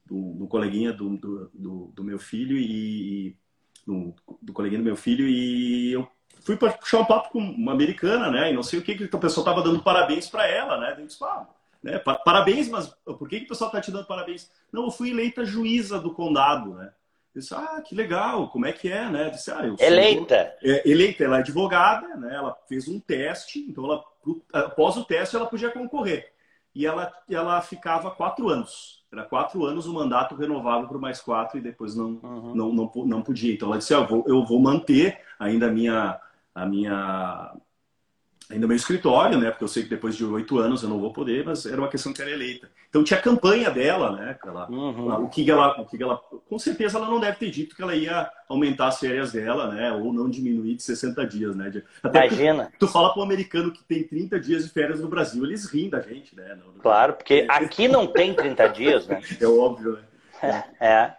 [0.06, 3.36] do, do coleguinha do, do, do, meu filho e,
[3.84, 6.08] do, do coleguinha do meu filho e eu
[6.42, 8.52] fui puxar um papo com uma americana, né?
[8.52, 10.96] E não sei o que, que o pessoal tava dando parabéns para ela, né?
[11.00, 11.48] Eu disse, ah,
[11.84, 12.00] né?
[12.00, 14.50] Parabéns, mas por que, que o pessoal tá te dando parabéns?
[14.72, 16.92] Não, eu fui eleita juíza do condado, né?
[17.34, 19.28] Eu disse, ah, que legal, como é que é, né?
[19.28, 20.56] Eu disse, ah, eu eleita.
[20.64, 22.36] É, eleita, ela é advogada, né?
[22.36, 24.04] Ela fez um teste, então ela,
[24.52, 26.34] após o teste ela podia concorrer.
[26.74, 29.06] E ela, ela ficava quatro anos.
[29.12, 32.56] Era quatro anos o mandato renovava por mais quatro e depois não, uhum.
[32.56, 33.54] não, não, não, podia.
[33.54, 36.20] Então ela disse, ah, eu, vou, eu vou manter ainda a minha
[36.54, 37.56] a minha
[38.50, 39.50] ainda meu escritório, né?
[39.50, 41.90] Porque eu sei que depois de oito anos eu não vou poder, mas era uma
[41.90, 42.70] questão que era eleita.
[42.90, 44.38] Então tinha a campanha dela, né?
[44.44, 45.24] Ela, uhum.
[45.24, 47.96] o que ela, o que ela, com certeza ela não deve ter dito que ela
[47.96, 49.92] ia aumentar as férias dela, né?
[49.92, 51.72] Ou não diminuir de 60 dias, né?
[52.02, 52.72] Até Imagina.
[52.80, 55.90] Tu, fala para um americano que tem 30 dias de férias no Brasil, eles riem
[55.90, 56.58] da gente, né?
[56.82, 59.22] Claro, porque aqui não tem 30 dias, né?
[59.40, 60.02] É óbvio, né?
[60.80, 60.86] É.
[60.88, 61.18] é.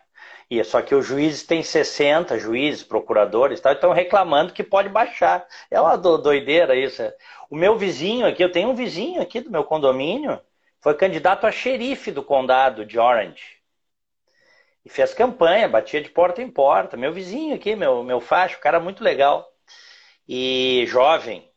[0.50, 5.46] E só que os juízes têm 60 juízes, procuradores, tal, estão reclamando que pode baixar.
[5.70, 7.02] É uma doideira isso.
[7.50, 10.40] O meu vizinho aqui, eu tenho um vizinho aqui do meu condomínio,
[10.80, 13.58] foi candidato a xerife do condado de Orange.
[14.84, 16.96] E fez campanha, batia de porta em porta.
[16.96, 19.46] Meu vizinho aqui, meu, meu facho, cara muito legal.
[20.28, 21.47] E jovem.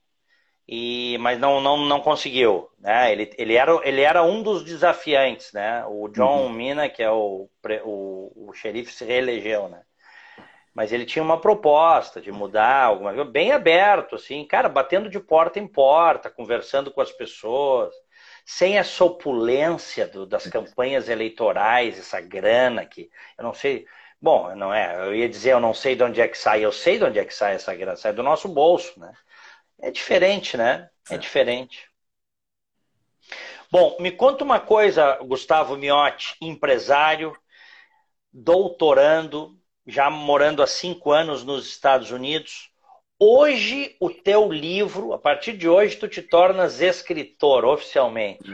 [0.73, 2.69] E, mas não, não, não conseguiu.
[2.79, 3.11] Né?
[3.11, 5.51] Ele, ele, era, ele era um dos desafiantes.
[5.51, 5.83] Né?
[5.85, 6.49] O John uhum.
[6.49, 7.49] Mina, que é o,
[7.83, 9.67] o, o xerife, se reelegeu.
[9.67, 9.81] Né?
[10.73, 15.19] Mas ele tinha uma proposta de mudar alguma coisa, bem aberto, assim, cara, batendo de
[15.19, 17.93] porta em porta, conversando com as pessoas,
[18.45, 23.85] sem essa opulência do, das campanhas eleitorais, essa grana que eu não sei.
[24.21, 26.71] Bom, não é, eu ia dizer, eu não sei de onde é que sai, eu
[26.71, 29.11] sei de onde é que sai essa grana, sai do nosso bolso, né?
[29.81, 30.89] É diferente, né?
[31.09, 31.17] É, é.
[31.17, 31.89] diferente.
[33.71, 37.33] Bom, me conta uma coisa, Gustavo Miotti, empresário,
[38.31, 39.57] doutorando,
[39.87, 42.69] já morando há cinco anos nos Estados Unidos.
[43.17, 48.51] Hoje, o teu livro, a partir de hoje, tu te tornas escritor oficialmente.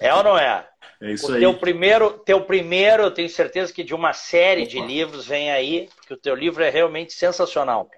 [0.00, 0.68] É, é ou não é?
[1.00, 1.40] É isso o aí.
[1.40, 5.88] Teu primeiro, teu primeiro, eu tenho certeza que de uma série de livros vem aí,
[5.96, 7.88] porque o teu livro é realmente sensacional.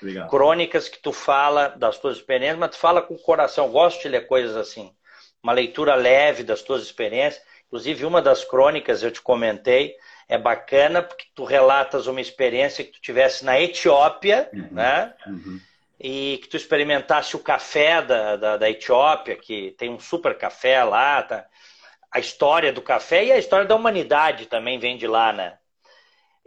[0.00, 0.28] Obrigado.
[0.30, 3.66] Crônicas que tu fala das tuas experiências, mas tu fala com o coração.
[3.66, 4.92] Eu gosto de ler coisas assim.
[5.42, 7.42] Uma leitura leve das tuas experiências.
[7.66, 9.94] Inclusive, uma das crônicas eu te comentei,
[10.28, 15.14] é bacana porque tu relatas uma experiência que tu tivesse na Etiópia, uhum, né?
[15.26, 15.60] Uhum.
[16.00, 20.82] E que tu experimentasse o café da, da, da, Etiópia, que tem um super café
[20.82, 21.46] lá, tá?
[22.10, 25.58] A história do café e a história da humanidade também vem de lá, né?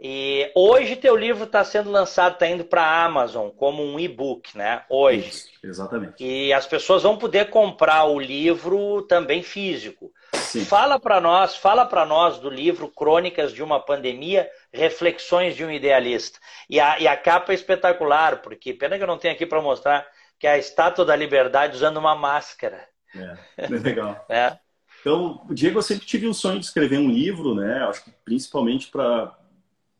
[0.00, 4.56] E hoje teu livro está sendo lançado, está indo para a Amazon como um e-book,
[4.56, 4.84] né?
[4.90, 5.28] Hoje.
[5.28, 6.14] Isso, exatamente.
[6.22, 10.12] E as pessoas vão poder comprar o livro também físico.
[10.34, 10.64] Sim.
[10.64, 15.70] Fala para nós, fala para nós do livro Crônicas de uma Pandemia, Reflexões de um
[15.70, 16.38] Idealista.
[16.68, 19.62] E a, e a capa é espetacular, porque pena que eu não tenho aqui para
[19.62, 20.06] mostrar
[20.38, 22.86] que é a estátua da liberdade usando uma máscara.
[23.14, 24.24] É, é legal.
[24.28, 24.58] é.
[25.00, 27.84] Então, Diego, eu sempre tive o sonho de escrever um livro, né?
[27.84, 29.36] Acho que principalmente para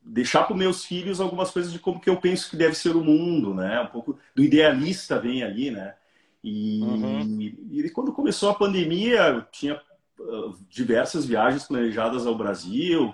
[0.05, 3.03] deixar para meus filhos algumas coisas de como que eu penso que deve ser o
[3.03, 3.81] mundo, né?
[3.81, 5.95] Um pouco do idealista vem ali, né?
[6.43, 7.39] E, uhum.
[7.71, 9.81] e quando começou a pandemia, eu tinha
[10.69, 13.13] diversas viagens planejadas ao Brasil,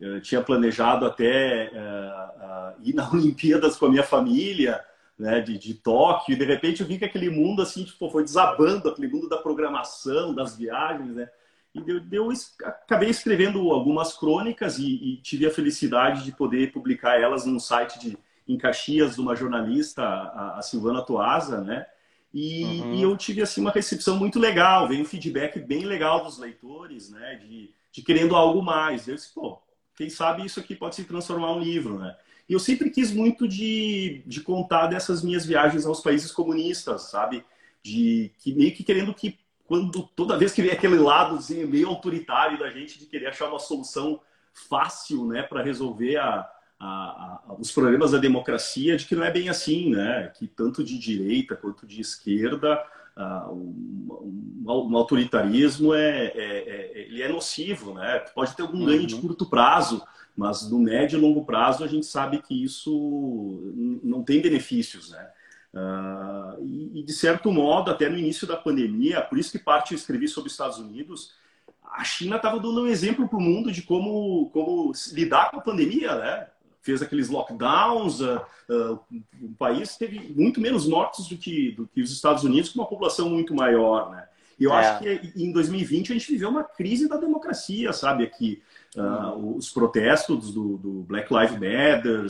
[0.00, 4.80] eu tinha planejado até uh, uh, ir na Olimpíadas com a minha família,
[5.18, 8.24] né, de, de Tóquio, e de repente eu vi que aquele mundo assim tipo, foi
[8.24, 11.28] desabando, aquele mundo da programação, das viagens, né?
[11.74, 12.32] E eu, eu
[12.64, 17.98] acabei escrevendo algumas crônicas e, e, tive a felicidade de poder publicar elas num site
[17.98, 21.86] de, em Caxias de uma jornalista, a, a Silvana Toasa, né?
[22.32, 22.94] E, uhum.
[22.94, 27.10] e, eu tive assim uma recepção muito legal, veio um feedback bem legal dos leitores,
[27.10, 27.36] né?
[27.36, 29.08] De, de querendo algo mais.
[29.08, 29.58] Eu disse, pô,
[29.96, 32.16] quem sabe isso aqui pode se transformar em um livro, né?
[32.48, 37.44] E eu sempre quis muito de, de contar dessas minhas viagens aos países comunistas, sabe?
[37.82, 39.38] De que meio que querendo que
[39.72, 43.48] quando toda vez que vem aquele lado assim, meio autoritário da gente de querer achar
[43.48, 44.20] uma solução
[44.68, 46.46] fácil, né, para resolver a,
[46.78, 50.30] a, a, os problemas da democracia de que não é bem assim, né?
[50.36, 52.84] Que tanto de direita quanto de esquerda
[53.16, 58.18] uh, um, um, autoritarismo é, é, é, ele é nocivo, né?
[58.34, 58.84] Pode ter algum uhum.
[58.84, 60.02] ganho de curto prazo,
[60.36, 63.72] mas no médio e longo prazo a gente sabe que isso
[64.04, 65.30] não tem benefícios, né?
[65.74, 69.92] Uh, e, e, de certo modo, até no início da pandemia, por isso que parte
[69.92, 71.34] eu escrevi sobre os Estados Unidos,
[71.82, 75.62] a China estava dando um exemplo para o mundo de como, como lidar com a
[75.62, 76.46] pandemia, né?
[76.82, 78.98] fez aqueles lockdowns, uh, uh,
[79.40, 82.88] o país teve muito menos mortos do que, do que os Estados Unidos, com uma
[82.88, 84.26] população muito maior, né?
[84.58, 84.76] E eu é.
[84.76, 88.24] acho que em 2020 a gente viveu uma crise da democracia, sabe?
[88.24, 88.62] Aqui,
[88.96, 92.26] uh, os protestos do, do, Black Lives Matter.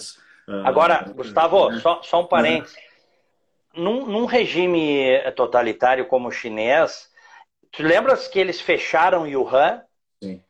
[0.65, 1.81] Agora, Gustavo, né?
[1.81, 2.77] só, só um parênteses.
[3.75, 7.11] Num, num regime totalitário como o chinês,
[7.71, 9.83] tu lembras que eles fecharam Wuhan?
[10.23, 10.43] Sim.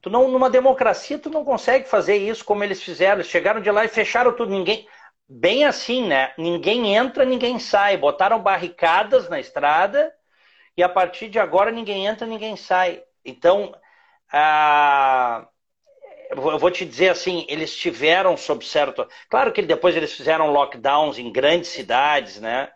[0.00, 3.16] Tu não, numa democracia, tu não consegue fazer isso como eles fizeram.
[3.16, 4.50] Eles chegaram de lá e fecharam tudo.
[4.50, 4.88] Ninguém.
[5.28, 6.32] Bem assim, né?
[6.38, 7.96] Ninguém entra, ninguém sai.
[7.96, 10.14] Botaram barricadas na estrada
[10.76, 13.02] e a partir de agora ninguém entra, ninguém sai.
[13.24, 13.74] Então,
[16.30, 19.06] eu vou te dizer assim, eles tiveram sob certo.
[19.28, 22.70] Claro que depois eles fizeram lockdowns em grandes cidades, né?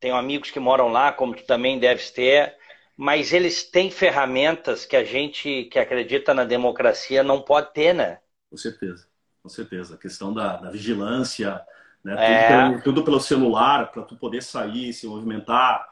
[0.00, 2.56] Tenho amigos que moram lá, como tu também deves ter
[2.98, 8.18] mas eles têm ferramentas que a gente que acredita na democracia não pode ter, né?
[8.50, 9.06] Com certeza,
[9.40, 9.94] com certeza.
[9.94, 11.64] A questão da, da vigilância,
[12.02, 12.16] né?
[12.18, 12.48] É...
[12.48, 15.87] Tudo, pelo, tudo, pelo, celular, para tu poder sair, se movimentar,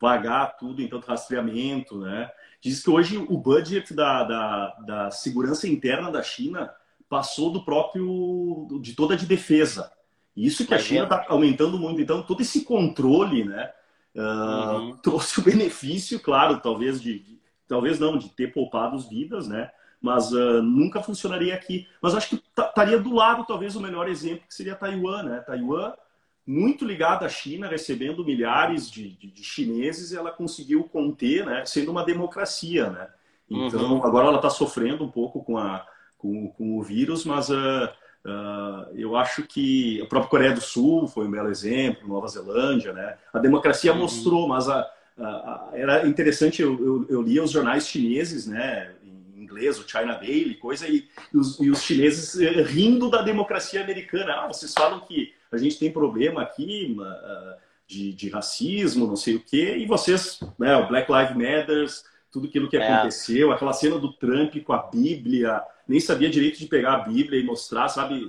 [0.00, 2.30] pagar tudo, então rastreamento, né?
[2.60, 6.72] Diz que hoje o budget da, da, da segurança interna da China
[7.08, 9.92] passou do próprio de toda de defesa.
[10.34, 12.00] Isso que a China está aumentando muito.
[12.00, 13.70] Então, todo esse controle, né?
[14.14, 14.96] Uh, uhum.
[15.02, 19.70] trouxe o benefício, claro, talvez de, de, talvez não, de ter poupado as vidas, né?
[20.00, 21.86] mas uh, nunca funcionaria aqui.
[22.00, 25.40] Mas acho que estaria do lado, talvez, o melhor exemplo, que seria Taiwan, né?
[25.40, 25.92] Taiwan,
[26.50, 31.64] muito ligada à China, recebendo milhares de, de, de chineses, ela conseguiu conter, né?
[31.64, 33.06] Sendo uma democracia, né?
[33.48, 34.04] Então, uhum.
[34.04, 35.86] agora ela está sofrendo um pouco com, a,
[36.18, 41.06] com, com o vírus, mas uh, uh, eu acho que a própria Coreia do Sul
[41.06, 43.16] foi um belo exemplo, Nova Zelândia, né?
[43.32, 44.00] A democracia uhum.
[44.00, 48.92] mostrou, mas a, a, era interessante, eu, eu, eu lia os jornais chineses, né?
[49.36, 53.82] inglês, o China Daily, coisa, e, e, os, e, os, chineses eh, rindo da democracia
[53.82, 54.34] americana.
[54.34, 59.36] Ah, vocês falam que a gente tem problema aqui uh, de, de, racismo, não sei
[59.36, 61.86] o quê, e vocês, né, o Black Lives Matter,
[62.30, 62.86] tudo aquilo que é.
[62.86, 67.40] aconteceu, aquela cena do Trump com a Bíblia, nem sabia direito de pegar a Bíblia
[67.40, 68.22] e mostrar, sabe?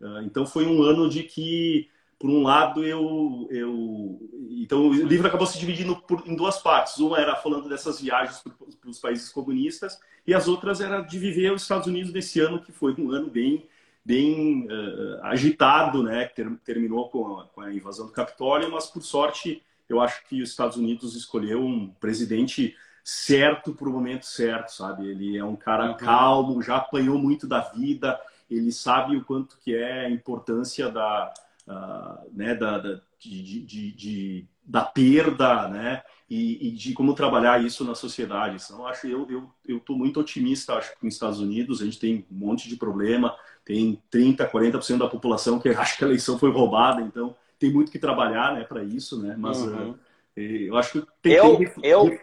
[0.00, 1.90] Uh, então foi um ano de que
[2.22, 4.16] por um lado, eu, eu.
[4.48, 6.98] Então, o livro acabou se dividindo por, em duas partes.
[6.98, 8.40] Uma era falando dessas viagens
[8.80, 12.62] para os países comunistas, e as outras era de viver os Estados Unidos nesse ano,
[12.62, 13.66] que foi um ano bem,
[14.04, 16.26] bem uh, agitado, né?
[16.26, 20.42] Ter, terminou com a, com a invasão do Capitólio, mas, por sorte, eu acho que
[20.42, 25.08] os Estados Unidos escolheu um presidente certo para o momento certo, sabe?
[25.08, 25.96] Ele é um cara uhum.
[25.96, 31.32] calmo, já apanhou muito da vida, ele sabe o quanto que é a importância da
[31.66, 37.62] uh, né, da, da, de, de, de, da perda, né, e, e, de como trabalhar
[37.62, 38.62] isso na sociedade.
[38.64, 41.98] Então, acho eu eu eu estou muito otimista, acho que nos Estados Unidos a gente
[41.98, 43.34] tem um monte de problema,
[43.64, 47.92] tem 30, 40% da população que acha que a eleição foi roubada, então tem muito
[47.92, 49.90] que trabalhar, né, para isso, né, mas uhum.
[49.90, 49.98] uh,
[50.36, 51.72] eu acho que tem eu, que...
[51.82, 52.18] eu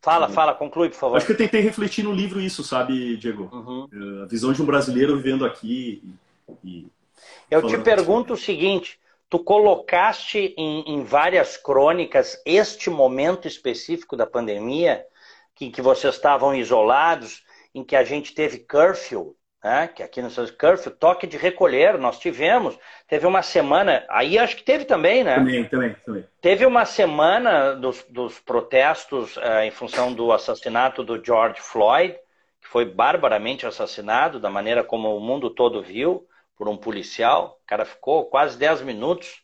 [0.00, 1.16] Fala, fala, conclui, por favor.
[1.16, 3.48] Acho que eu tentei refletir no livro isso, sabe, Diego?
[3.50, 4.22] Uhum.
[4.22, 6.02] A visão de um brasileiro vivendo aqui
[6.62, 6.86] e,
[7.50, 8.98] eu te pergunto o seguinte:
[9.34, 15.04] tu colocaste em, em, várias crônicas este momento específico da pandemia,
[15.56, 17.42] que, que vocês estavam isolados,
[17.74, 19.88] em que a gente teve curfew, né?
[19.88, 22.78] que aqui no curfew, toque de recolher, nós tivemos.
[23.08, 25.34] Teve uma semana, aí acho que teve também, né?
[25.34, 26.24] Também, também, também.
[26.40, 32.14] Teve uma semana dos, dos protestos uh, em função do assassinato do George Floyd,
[32.62, 36.24] que foi barbaramente assassinado, da maneira como o mundo todo viu
[36.56, 37.58] por um policial.
[37.62, 39.42] O cara ficou quase 10 minutos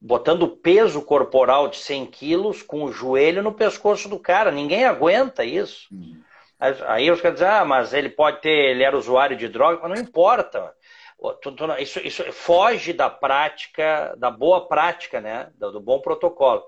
[0.00, 4.50] botando peso corporal de 100 quilos com o joelho no pescoço do cara.
[4.50, 5.88] Ninguém aguenta isso.
[5.92, 6.22] Hum.
[6.58, 9.98] Aí os caras dizem, ah, mas ele pode ter, ele era usuário de droga, mas
[9.98, 10.74] não importa.
[11.78, 15.50] Isso, isso foge da prática, da boa prática, né?
[15.56, 16.62] Do bom protocolo.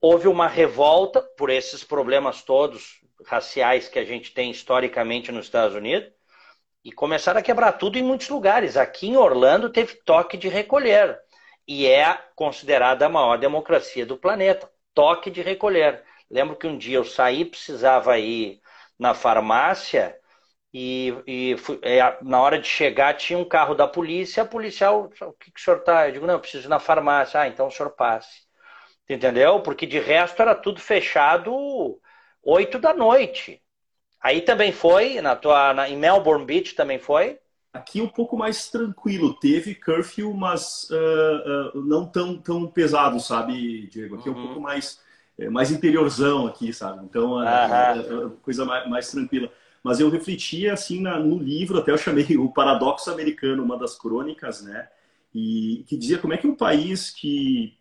[0.00, 5.74] Houve uma revolta por esses problemas todos raciais que a gente tem historicamente nos Estados
[5.74, 6.15] Unidos
[6.86, 8.76] e começaram a quebrar tudo em muitos lugares.
[8.76, 11.18] Aqui em Orlando teve toque de recolher.
[11.66, 14.70] E é considerada a maior democracia do planeta.
[14.94, 16.04] Toque de recolher.
[16.30, 18.60] Lembro que um dia eu saí, precisava ir
[18.96, 20.16] na farmácia
[20.72, 24.44] e, e fui, é, na hora de chegar tinha um carro da polícia.
[24.44, 26.06] A policial, o que, que o senhor está?
[26.06, 27.40] Eu digo, não, eu preciso ir na farmácia.
[27.40, 28.42] Ah, então o senhor passe.
[29.08, 29.60] Entendeu?
[29.60, 32.00] Porque de resto era tudo fechado
[32.44, 33.60] oito da noite.
[34.26, 37.38] Aí também foi, na tua, na, em Melbourne Beach também foi?
[37.72, 39.38] Aqui um pouco mais tranquilo.
[39.38, 44.16] Teve curfew, mas uh, uh, não tão, tão pesado, sabe, Diego?
[44.16, 44.34] Aqui uhum.
[44.34, 44.46] é um uhum.
[44.46, 45.00] pouco mais,
[45.38, 47.04] é, mais interiorzão aqui, sabe?
[47.04, 49.48] Então, uh, coisa mais, mais, tranquila.
[49.80, 53.96] Mas eu refletia, assim, na, no livro, até eu chamei o Paradoxo Americano, uma das
[53.96, 54.88] crônicas, né?
[55.32, 57.78] E que dizia como é que um país que,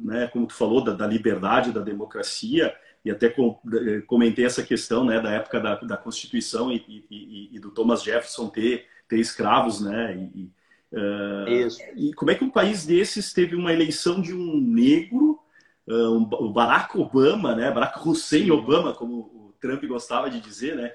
[0.00, 2.74] né, como tu falou, da, da liberdade, da democracia,
[3.04, 7.58] e até eh, comentei essa questão né, da época da, da Constituição e, e, e,
[7.58, 10.28] do Thomas Jefferson ter, ter escravos, né?
[10.34, 10.52] E,
[10.92, 11.80] uh, Isso.
[11.96, 15.40] e como é que um país desses teve uma eleição de um negro,
[15.88, 17.70] uh, um, o Barack Obama, né?
[17.70, 20.92] Barack Hussein Obama, como o Trump gostava de dizer, né?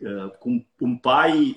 [0.00, 1.56] Uh, com um pai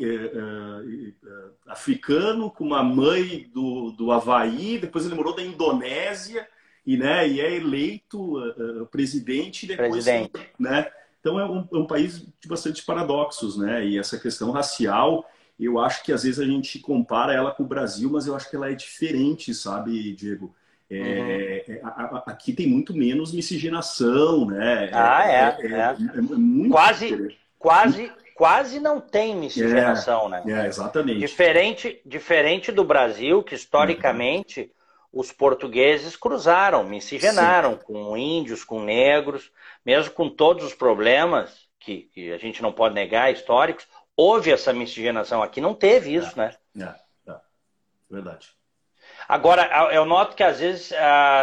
[1.68, 6.48] africano, com uma mãe do, do Havaí, depois ele morou da Indonésia,
[6.86, 10.32] e, né, e é eleito uh, presidente depois, presidente.
[10.60, 10.88] né?
[11.20, 13.86] Então é um, é um, país de bastante paradoxos, né?
[13.86, 15.24] E essa questão racial,
[15.60, 18.50] eu acho que às vezes a gente compara ela com o Brasil, mas eu acho
[18.50, 20.54] que ela é diferente, sabe, Diego?
[20.90, 21.76] É, uhum.
[21.76, 24.90] é, a, a, aqui tem muito menos miscigenação, né?
[24.92, 25.58] Ah, é.
[25.62, 25.80] é, é.
[25.80, 30.42] é quase, quase, quase não tem miscigenação, né?
[30.48, 31.20] É, exatamente.
[31.20, 34.81] Diferente, diferente do Brasil, que historicamente uhum
[35.12, 37.80] os portugueses cruzaram, miscigenaram Sim.
[37.86, 39.52] com índios, com negros,
[39.86, 44.72] mesmo com todos os problemas que, que, a gente não pode negar, históricos, houve essa
[44.72, 45.44] miscigenação.
[45.44, 46.56] Aqui não teve isso, é, né?
[47.28, 47.36] É, é,
[48.10, 48.50] verdade.
[49.28, 50.92] Agora, eu noto que às vezes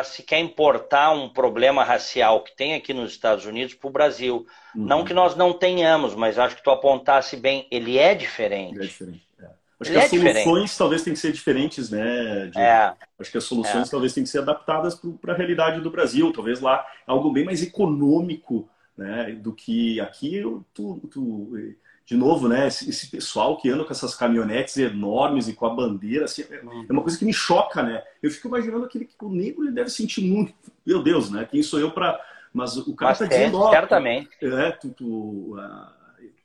[0.04, 4.46] se quer importar um problema racial que tem aqui nos Estados Unidos para o Brasil.
[4.74, 4.84] Uhum.
[4.84, 8.74] Não que nós não tenhamos, mas acho que tu apontasse bem, ele é diferente.
[8.74, 9.28] Ele é diferente.
[9.81, 9.83] É.
[9.83, 10.79] Acho ele que é as soluções diferente.
[10.79, 12.51] talvez têm que ser diferentes, né?
[12.57, 12.93] É.
[13.18, 13.91] Acho que as soluções é.
[13.91, 16.33] talvez têm que ser adaptadas para a realidade do Brasil.
[16.33, 20.43] Talvez lá algo bem mais econômico né, do que aqui.
[20.74, 21.53] Tu, tu,
[22.05, 25.74] de novo, né, esse, esse, pessoal que anda com essas caminhonetes enormes e com a
[25.74, 28.03] bandeira, assim, é, é uma coisa que me choca, né?
[28.22, 30.55] Eu fico imaginando aquele que o negro ele deve sentir muito.
[30.85, 31.47] Meu Deus, né?
[31.49, 32.18] Quem sou eu para.
[32.53, 34.31] Mas o cara está dizendo, ó, certamente.
[34.41, 35.97] É, tu, tu uh,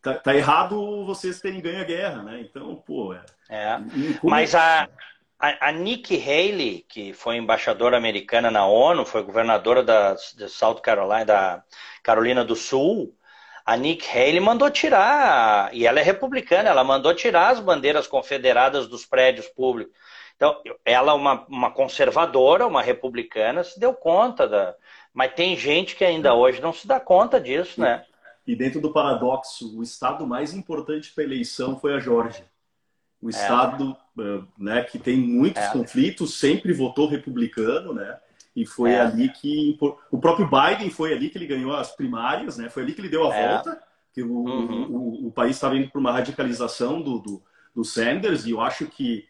[0.03, 2.41] tá, tá, errado vocês terem ganho a guerra, né?
[2.41, 3.13] Então, pô.
[3.13, 3.23] É.
[3.49, 3.79] é.
[4.21, 4.87] Mas a,
[5.39, 10.81] a, a Nikki Haley, que foi embaixadora americana na ONU, foi governadora da, da South
[10.81, 11.63] Carolina, da
[12.03, 13.15] Carolina do Sul
[13.65, 18.87] a Nick Haley mandou tirar, e ela é republicana, ela mandou tirar as bandeiras confederadas
[18.87, 19.93] dos prédios públicos.
[20.35, 24.75] Então, ela, uma, uma conservadora, uma republicana, se deu conta da.
[25.13, 28.03] Mas tem gente que ainda hoje não se dá conta disso, né?
[28.45, 32.45] E dentro do paradoxo, o estado mais importante para a eleição foi a Geórgia.
[33.21, 33.29] O é.
[33.29, 34.41] estado é.
[34.57, 35.71] né, que tem muitos é.
[35.71, 38.17] conflitos, sempre votou republicano, né?
[38.55, 39.01] E foi é.
[39.01, 39.77] ali que
[40.11, 42.69] o próprio Biden foi ali que ele ganhou as primárias, né?
[42.69, 43.49] Foi ali que ele deu a é.
[43.49, 43.81] volta,
[44.13, 44.83] que o, uhum.
[44.91, 48.85] o, o, país estava indo para uma radicalização do, do, do, Sanders e eu acho
[48.85, 49.25] que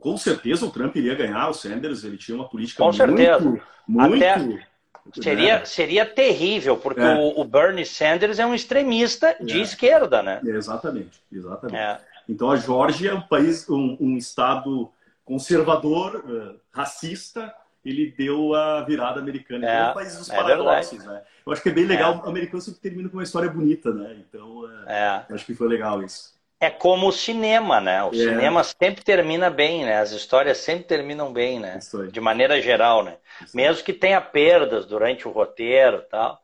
[0.00, 1.48] com certeza o Trump iria ganhar.
[1.50, 3.60] O Sanders ele tinha uma política com muito, certeza.
[3.86, 4.66] muito Até...
[5.04, 5.22] Né?
[5.22, 7.14] Seria, seria terrível, porque é.
[7.14, 9.62] o, o, Bernie Sanders é um extremista de é.
[9.62, 10.40] esquerda, né?
[10.44, 11.76] exatamente, exatamente.
[11.76, 12.00] É.
[12.28, 14.90] Então a Geórgia é um país, um, um estado
[15.24, 17.52] conservador, uh, racista,
[17.84, 19.68] ele deu a virada americana.
[19.68, 21.22] É, é o país dos é paradoxos, né?
[21.44, 22.14] Eu acho que é bem legal.
[22.14, 22.16] É.
[22.18, 24.16] O americano sempre termina com uma história bonita, né?
[24.20, 25.34] Então, é, é.
[25.34, 26.32] acho que foi legal isso.
[26.62, 28.04] É como o cinema, né?
[28.04, 28.18] O é.
[28.18, 29.98] cinema sempre termina bem, né?
[29.98, 31.80] As histórias sempre terminam bem, né?
[32.12, 33.16] De maneira geral, né?
[33.52, 36.40] Mesmo que tenha perdas durante o roteiro tal.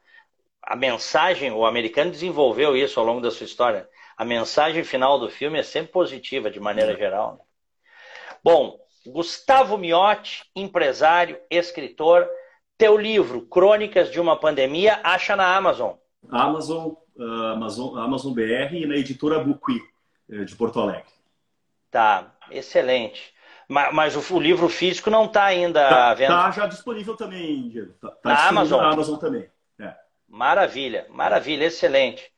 [0.61, 3.89] A mensagem, o americano desenvolveu isso ao longo da sua história.
[4.17, 7.35] A mensagem final do filme é sempre positiva, de maneira geral.
[7.35, 7.45] Né?
[8.43, 12.29] Bom, Gustavo Miotti, empresário, escritor.
[12.77, 15.93] Teu livro, Crônicas de uma Pandemia, acha na Amazon.
[16.29, 19.81] Amazon, uh, Amazon, Amazon BR e na editora Buqui,
[20.29, 21.07] de Porto Alegre.
[21.91, 23.35] Tá, excelente.
[23.67, 26.35] Mas, mas o, o, livro físico não está ainda tá, à venda?
[26.35, 27.93] Está já disponível também, Diego.
[27.95, 28.81] Tá, tá na Amazon?
[28.81, 29.51] Na Amazon também.
[29.79, 29.95] É.
[30.29, 32.31] Maravilha, maravilha, excelente.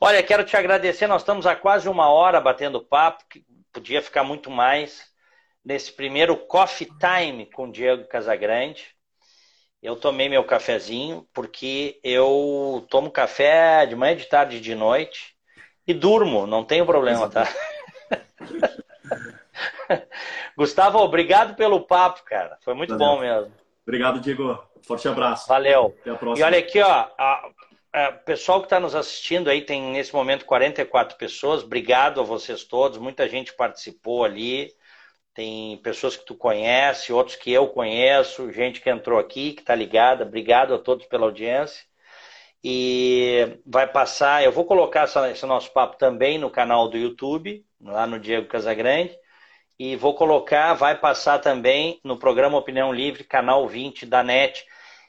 [0.00, 1.06] Olha, quero te agradecer.
[1.06, 5.10] Nós estamos há quase uma hora batendo papo, que podia ficar muito mais
[5.64, 8.96] nesse primeiro Coffee Time com Diego Casagrande.
[9.80, 15.31] Eu tomei meu cafezinho porque eu tomo café de manhã, de tarde e de noite
[15.86, 17.46] e durmo, não tenho problema, tá?
[20.56, 22.58] Gustavo, obrigado pelo papo, cara.
[22.62, 23.06] Foi muito Valeu.
[23.06, 23.52] bom mesmo.
[23.86, 24.62] Obrigado, Diego.
[24.82, 25.48] Forte abraço.
[25.48, 25.96] Valeu.
[26.00, 26.46] Até a próxima.
[26.46, 27.50] E olha aqui, ó, a,
[27.92, 31.62] a, pessoal que está nos assistindo aí, tem nesse momento 44 pessoas.
[31.62, 32.98] Obrigado a vocês todos.
[32.98, 34.72] Muita gente participou ali.
[35.34, 39.74] Tem pessoas que tu conhece, outros que eu conheço, gente que entrou aqui, que está
[39.74, 40.24] ligada.
[40.24, 41.82] Obrigado a todos pela audiência.
[42.64, 48.06] E vai passar, eu vou colocar esse nosso papo também no canal do YouTube, lá
[48.06, 49.16] no Diego Casagrande.
[49.78, 54.64] E vou colocar, vai passar também no programa Opinião Livre, canal 20 da NET.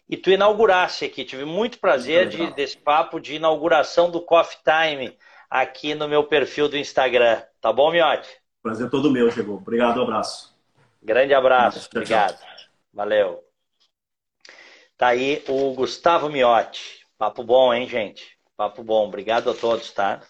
[0.09, 5.17] E tu inaugurasse aqui, tive muito prazer de, desse papo de inauguração do Coffee Time
[5.49, 7.41] aqui no meu perfil do Instagram.
[7.61, 8.29] Tá bom, Miotti?
[8.63, 9.57] Prazer todo meu, chegou.
[9.57, 10.57] Obrigado, um abraço.
[11.01, 12.37] Grande abraço, tchau, obrigado.
[12.37, 12.47] Tchau.
[12.91, 13.43] Valeu.
[14.97, 17.02] Tá aí o Gustavo Miotti.
[17.17, 18.37] Papo bom, hein, gente?
[18.55, 19.07] Papo bom.
[19.07, 20.21] Obrigado a todos, tá?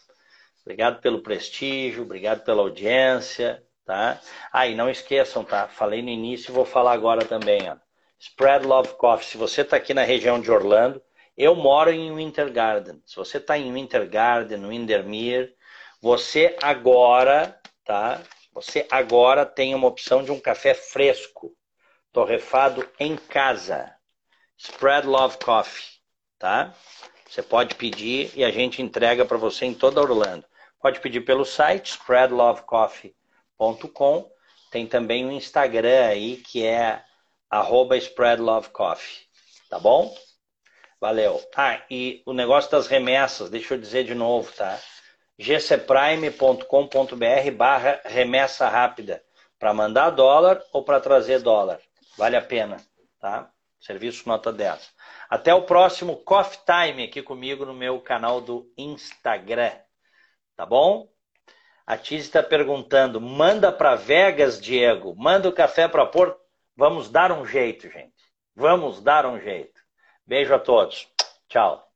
[0.62, 4.20] Obrigado pelo prestígio, obrigado pela audiência, tá?
[4.52, 5.68] Ah, e não esqueçam, tá?
[5.68, 7.76] Falei no início e vou falar agora também, ó.
[8.20, 9.28] Spread Love Coffee.
[9.28, 11.02] Se você está aqui na região de Orlando,
[11.36, 13.02] eu moro em Winter Garden.
[13.06, 15.54] Se você está em Winter Garden, Windermere,
[16.02, 18.22] você agora tá?
[18.54, 21.56] Você agora tem uma opção de um café fresco,
[22.12, 23.94] torrefado em casa.
[24.58, 25.93] Spread Love Coffee,
[26.44, 26.76] tá?
[27.26, 30.44] Você pode pedir e a gente entrega para você em toda Orlando.
[30.82, 34.30] Pode pedir pelo site spreadlovecoffee.com.
[34.70, 37.02] Tem também o um Instagram aí que é
[37.98, 39.22] @spreadlovecoffee,
[39.70, 40.14] tá bom?
[41.00, 41.42] Valeu.
[41.56, 44.78] Ah, e o negócio das remessas, deixa eu dizer de novo, tá?
[45.40, 49.24] gcprime.com.br barra remessa rápida
[49.58, 51.80] para mandar dólar ou para trazer dólar.
[52.18, 52.76] Vale a pena,
[53.18, 53.50] tá?
[53.80, 54.92] Serviço nota 10.
[55.30, 59.72] Até o próximo Coffee Time aqui comigo no meu canal do Instagram.
[60.56, 61.10] Tá bom?
[61.86, 65.16] A Tizi está perguntando: manda para Vegas, Diego?
[65.16, 66.40] Manda o café para Porto?
[66.76, 68.14] Vamos dar um jeito, gente.
[68.56, 69.82] Vamos dar um jeito.
[70.26, 71.08] Beijo a todos.
[71.48, 71.93] Tchau.